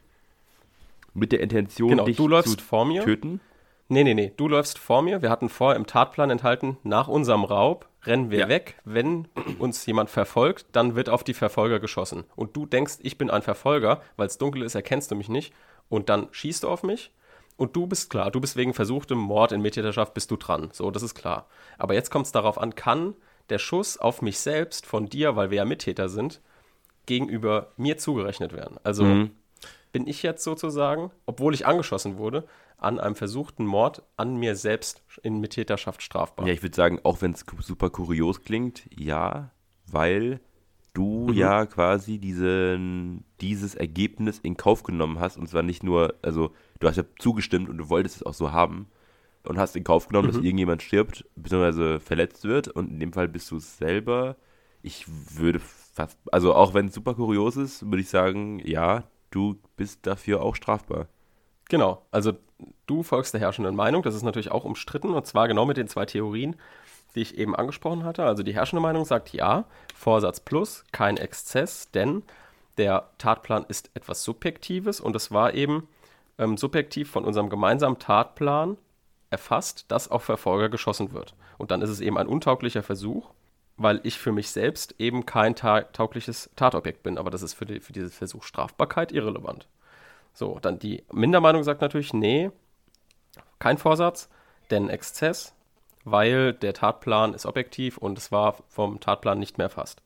mit 1.13 1.31
der 1.31 1.39
Intention, 1.39 1.89
genau, 1.89 2.05
dich 2.05 2.17
du 2.17 2.27
läufst 2.27 2.59
zu 2.59 2.65
vor 2.65 2.85
mir. 2.85 3.03
töten. 3.03 3.39
Nee, 3.87 4.03
nee, 4.03 4.13
nee, 4.13 4.33
du 4.35 4.47
läufst 4.47 4.77
vor 4.79 5.01
mir. 5.01 5.21
Wir 5.21 5.29
hatten 5.29 5.49
vor 5.49 5.75
im 5.75 5.85
Tatplan 5.85 6.29
enthalten, 6.29 6.77
nach 6.83 7.07
unserem 7.07 7.43
Raub 7.43 7.87
rennen 8.05 8.31
wir 8.31 8.39
ja. 8.39 8.49
weg. 8.49 8.75
Wenn 8.83 9.27
uns 9.59 9.85
jemand 9.85 10.09
verfolgt, 10.09 10.65
dann 10.71 10.95
wird 10.95 11.09
auf 11.09 11.23
die 11.23 11.33
Verfolger 11.33 11.79
geschossen. 11.79 12.23
Und 12.35 12.55
du 12.55 12.65
denkst, 12.65 12.95
ich 13.01 13.17
bin 13.17 13.29
ein 13.29 13.41
Verfolger, 13.41 14.01
weil 14.17 14.27
es 14.27 14.37
dunkel 14.37 14.63
ist, 14.63 14.75
erkennst 14.75 15.11
du 15.11 15.15
mich 15.15 15.29
nicht. 15.29 15.53
Und 15.89 16.09
dann 16.09 16.27
schießt 16.31 16.63
du 16.63 16.69
auf 16.69 16.83
mich. 16.83 17.11
Und 17.55 17.75
du 17.75 17.87
bist 17.87 18.09
klar, 18.09 18.31
du 18.31 18.41
bist 18.41 18.55
wegen 18.55 18.73
versuchtem 18.73 19.17
Mord 19.17 19.51
in 19.51 19.61
Mittäterschaft, 19.61 20.13
bist 20.13 20.31
du 20.31 20.37
dran. 20.37 20.69
So, 20.73 20.89
das 20.91 21.03
ist 21.03 21.15
klar. 21.15 21.47
Aber 21.77 21.93
jetzt 21.93 22.09
kommt 22.09 22.25
es 22.25 22.31
darauf 22.31 22.57
an, 22.57 22.75
kann 22.75 23.15
der 23.49 23.59
Schuss 23.59 23.97
auf 23.97 24.21
mich 24.21 24.39
selbst 24.39 24.85
von 24.85 25.07
dir, 25.07 25.35
weil 25.35 25.49
wir 25.49 25.57
ja 25.57 25.65
Mittäter 25.65 26.09
sind, 26.09 26.41
gegenüber 27.05 27.71
mir 27.77 27.97
zugerechnet 27.97 28.53
werden. 28.53 28.77
Also 28.83 29.03
mhm. 29.03 29.31
bin 29.91 30.07
ich 30.07 30.23
jetzt 30.23 30.43
sozusagen, 30.43 31.11
obwohl 31.25 31.53
ich 31.53 31.65
angeschossen 31.65 32.17
wurde, 32.17 32.45
an 32.77 32.99
einem 32.99 33.15
versuchten 33.15 33.65
Mord 33.65 34.03
an 34.17 34.35
mir 34.35 34.55
selbst 34.55 35.03
in 35.21 35.39
Mittäterschaft 35.39 36.01
strafbar. 36.01 36.47
Ja, 36.47 36.53
ich 36.53 36.63
würde 36.63 36.75
sagen, 36.75 36.99
auch 37.03 37.21
wenn 37.21 37.31
es 37.31 37.45
super 37.61 37.89
kurios 37.89 38.41
klingt, 38.41 38.83
ja, 38.95 39.51
weil 39.87 40.41
du 40.93 41.27
mhm. 41.29 41.33
ja 41.33 41.65
quasi 41.65 42.17
diesen, 42.19 43.23
dieses 43.41 43.75
Ergebnis 43.75 44.39
in 44.39 44.57
Kauf 44.57 44.83
genommen 44.83 45.19
hast 45.19 45.37
und 45.37 45.47
zwar 45.47 45.63
nicht 45.63 45.83
nur, 45.83 46.15
also 46.21 46.53
du 46.83 46.89
hast 46.89 46.97
ja 46.97 47.03
zugestimmt 47.17 47.69
und 47.69 47.77
du 47.77 47.89
wolltest 47.89 48.17
es 48.17 48.23
auch 48.23 48.33
so 48.33 48.51
haben 48.51 48.87
und 49.43 49.57
hast 49.57 49.75
in 49.75 49.83
Kauf 49.83 50.07
genommen, 50.07 50.27
mhm. 50.27 50.33
dass 50.33 50.43
irgendjemand 50.43 50.83
stirbt 50.83 51.25
bzw. 51.35 51.99
verletzt 51.99 52.43
wird 52.43 52.67
und 52.67 52.91
in 52.91 52.99
dem 52.99 53.13
Fall 53.13 53.27
bist 53.27 53.49
du 53.51 53.57
es 53.57 53.77
selber. 53.77 54.35
Ich 54.81 55.05
würde 55.07 55.59
fast, 55.59 56.17
also 56.31 56.53
auch 56.53 56.73
wenn 56.73 56.87
es 56.87 56.93
super 56.93 57.15
kurios 57.15 57.55
ist, 57.55 57.85
würde 57.85 58.01
ich 58.01 58.09
sagen, 58.09 58.59
ja, 58.59 59.03
du 59.31 59.55
bist 59.77 60.05
dafür 60.05 60.41
auch 60.41 60.55
strafbar. 60.55 61.07
Genau, 61.69 62.05
also 62.11 62.33
du 62.85 63.01
folgst 63.01 63.33
der 63.33 63.41
herrschenden 63.41 63.75
Meinung, 63.75 64.03
das 64.03 64.13
ist 64.13 64.23
natürlich 64.23 64.51
auch 64.51 64.65
umstritten 64.65 65.13
und 65.13 65.25
zwar 65.25 65.47
genau 65.47 65.65
mit 65.65 65.77
den 65.77 65.87
zwei 65.87 66.05
Theorien, 66.05 66.57
die 67.15 67.21
ich 67.21 67.37
eben 67.37 67.55
angesprochen 67.55 68.03
hatte. 68.03 68.25
Also 68.25 68.43
die 68.43 68.53
herrschende 68.53 68.81
Meinung 68.81 69.05
sagt 69.05 69.31
ja, 69.31 69.65
Vorsatz 69.95 70.41
plus, 70.41 70.83
kein 70.91 71.15
Exzess, 71.15 71.91
denn 71.91 72.23
der 72.77 73.09
Tatplan 73.19 73.65
ist 73.69 73.91
etwas 73.93 74.23
Subjektives 74.23 74.99
und 74.99 75.15
es 75.15 75.31
war 75.31 75.53
eben 75.53 75.87
ähm, 76.37 76.57
subjektiv 76.57 77.09
von 77.11 77.25
unserem 77.25 77.49
gemeinsamen 77.49 77.99
Tatplan 77.99 78.77
erfasst, 79.29 79.85
dass 79.89 80.09
auf 80.09 80.23
Verfolger 80.23 80.69
geschossen 80.69 81.11
wird. 81.11 81.35
Und 81.57 81.71
dann 81.71 81.81
ist 81.81 81.89
es 81.89 82.01
eben 82.01 82.17
ein 82.17 82.27
untauglicher 82.27 82.83
Versuch, 82.83 83.31
weil 83.77 83.99
ich 84.03 84.19
für 84.19 84.31
mich 84.31 84.51
selbst 84.51 84.95
eben 84.99 85.25
kein 85.25 85.55
ta 85.55 85.81
taugliches 85.81 86.49
Tatobjekt 86.55 87.03
bin. 87.03 87.17
Aber 87.17 87.31
das 87.31 87.41
ist 87.41 87.53
für, 87.53 87.65
die, 87.65 87.79
für 87.79 87.93
diese 87.93 88.09
Versuchsstrafbarkeit 88.09 89.11
irrelevant. 89.11 89.67
So, 90.33 90.59
dann 90.61 90.79
die 90.79 91.03
Mindermeinung 91.11 91.63
sagt 91.63 91.81
natürlich, 91.81 92.13
nee, 92.13 92.51
kein 93.59 93.77
Vorsatz, 93.77 94.29
denn 94.71 94.89
Exzess, 94.89 95.55
weil 96.03 96.53
der 96.53 96.73
Tatplan 96.73 97.33
ist 97.33 97.45
objektiv 97.45 97.97
und 97.97 98.17
es 98.17 98.31
war 98.31 98.55
vom 98.67 98.99
Tatplan 98.99 99.39
nicht 99.39 99.57
mehr 99.57 99.65
erfasst. 99.65 100.01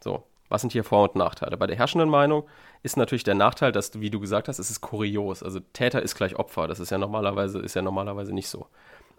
So, 0.00 0.24
was 0.48 0.60
sind 0.60 0.72
hier 0.72 0.84
Vor- 0.84 1.04
und 1.04 1.16
Nachteile? 1.16 1.56
Bei 1.56 1.66
der 1.66 1.76
herrschenden 1.76 2.10
Meinung 2.10 2.44
ist 2.82 2.96
natürlich 2.96 3.24
der 3.24 3.34
Nachteil, 3.34 3.72
dass, 3.72 4.00
wie 4.00 4.10
du 4.10 4.20
gesagt 4.20 4.48
hast, 4.48 4.58
es 4.58 4.70
ist 4.70 4.80
kurios. 4.80 5.42
Also 5.42 5.60
Täter 5.60 6.02
ist 6.02 6.14
gleich 6.14 6.36
Opfer. 6.36 6.66
Das 6.66 6.80
ist 6.80 6.90
ja 6.90 6.98
normalerweise, 6.98 7.60
ist 7.60 7.74
ja 7.74 7.82
normalerweise 7.82 8.32
nicht 8.34 8.48
so. 8.48 8.66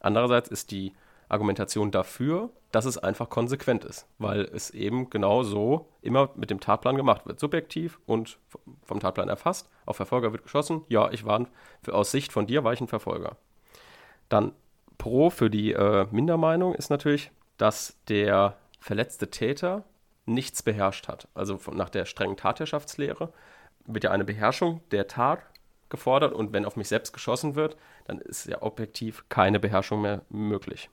Andererseits 0.01 0.49
ist 0.49 0.71
die 0.71 0.93
Argumentation 1.29 1.89
dafür, 1.91 2.49
dass 2.71 2.85
es 2.85 2.97
einfach 2.97 3.29
konsequent 3.29 3.85
ist, 3.85 4.07
weil 4.17 4.41
es 4.41 4.69
eben 4.71 5.09
genau 5.09 5.43
so 5.43 5.87
immer 6.01 6.29
mit 6.35 6.49
dem 6.49 6.59
Tatplan 6.59 6.97
gemacht 6.97 7.25
wird. 7.25 7.39
Subjektiv 7.39 7.99
und 8.05 8.37
vom 8.83 8.99
Tatplan 8.99 9.29
erfasst. 9.29 9.69
Auf 9.85 9.95
Verfolger 9.95 10.31
wird 10.31 10.43
geschossen. 10.43 10.81
Ja, 10.89 11.11
ich 11.11 11.25
war 11.25 11.47
aus 11.89 12.11
Sicht 12.11 12.33
von 12.33 12.47
dir 12.47 12.63
war 12.63 12.73
ich 12.73 12.81
ein 12.81 12.87
Verfolger. 12.87 13.37
Dann 14.29 14.53
Pro 14.97 15.29
für 15.29 15.49
die 15.49 15.73
äh, 15.73 16.07
Mindermeinung 16.11 16.75
ist 16.75 16.89
natürlich, 16.89 17.31
dass 17.57 17.97
der 18.07 18.57
verletzte 18.79 19.29
Täter 19.29 19.85
nichts 20.25 20.63
beherrscht 20.63 21.07
hat. 21.07 21.27
Also 21.33 21.57
von, 21.57 21.75
nach 21.75 21.89
der 21.89 22.05
strengen 22.05 22.37
Tatherrschaftslehre 22.37 23.33
wird 23.85 24.03
ja 24.03 24.11
eine 24.11 24.25
Beherrschung 24.25 24.81
der 24.91 25.07
Tat 25.07 25.39
gefordert 25.89 26.33
und 26.33 26.53
wenn 26.53 26.65
auf 26.65 26.75
mich 26.75 26.87
selbst 26.87 27.13
geschossen 27.13 27.55
wird, 27.55 27.77
dann 28.05 28.19
ist 28.19 28.45
ja 28.47 28.61
objektiv 28.61 29.25
keine 29.29 29.59
Beherrschung 29.59 30.01
mehr 30.01 30.21
möglich. 30.29 30.89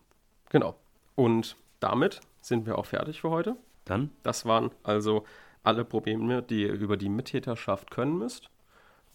Genau. 0.50 0.76
Und 1.14 1.57
damit 1.81 2.20
sind 2.40 2.66
wir 2.66 2.79
auch 2.79 2.87
fertig 2.87 3.20
für 3.20 3.31
heute. 3.31 3.57
Dann? 3.85 4.11
Das 4.22 4.46
waren 4.46 4.70
also 4.83 5.24
alle 5.62 5.85
Probleme, 5.85 6.42
die 6.42 6.62
ihr 6.62 6.72
über 6.72 6.96
die 6.96 7.09
Mittäterschaft 7.09 7.90
können 7.90 8.18
müsst. 8.18 8.48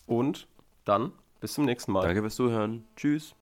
Und 0.05 0.47
dann 0.85 1.11
bis 1.39 1.53
zum 1.53 1.65
nächsten 1.65 1.91
Mal. 1.91 2.01
Danke 2.01 2.21
fürs 2.21 2.35
Zuhören. 2.35 2.85
Tschüss. 2.95 3.33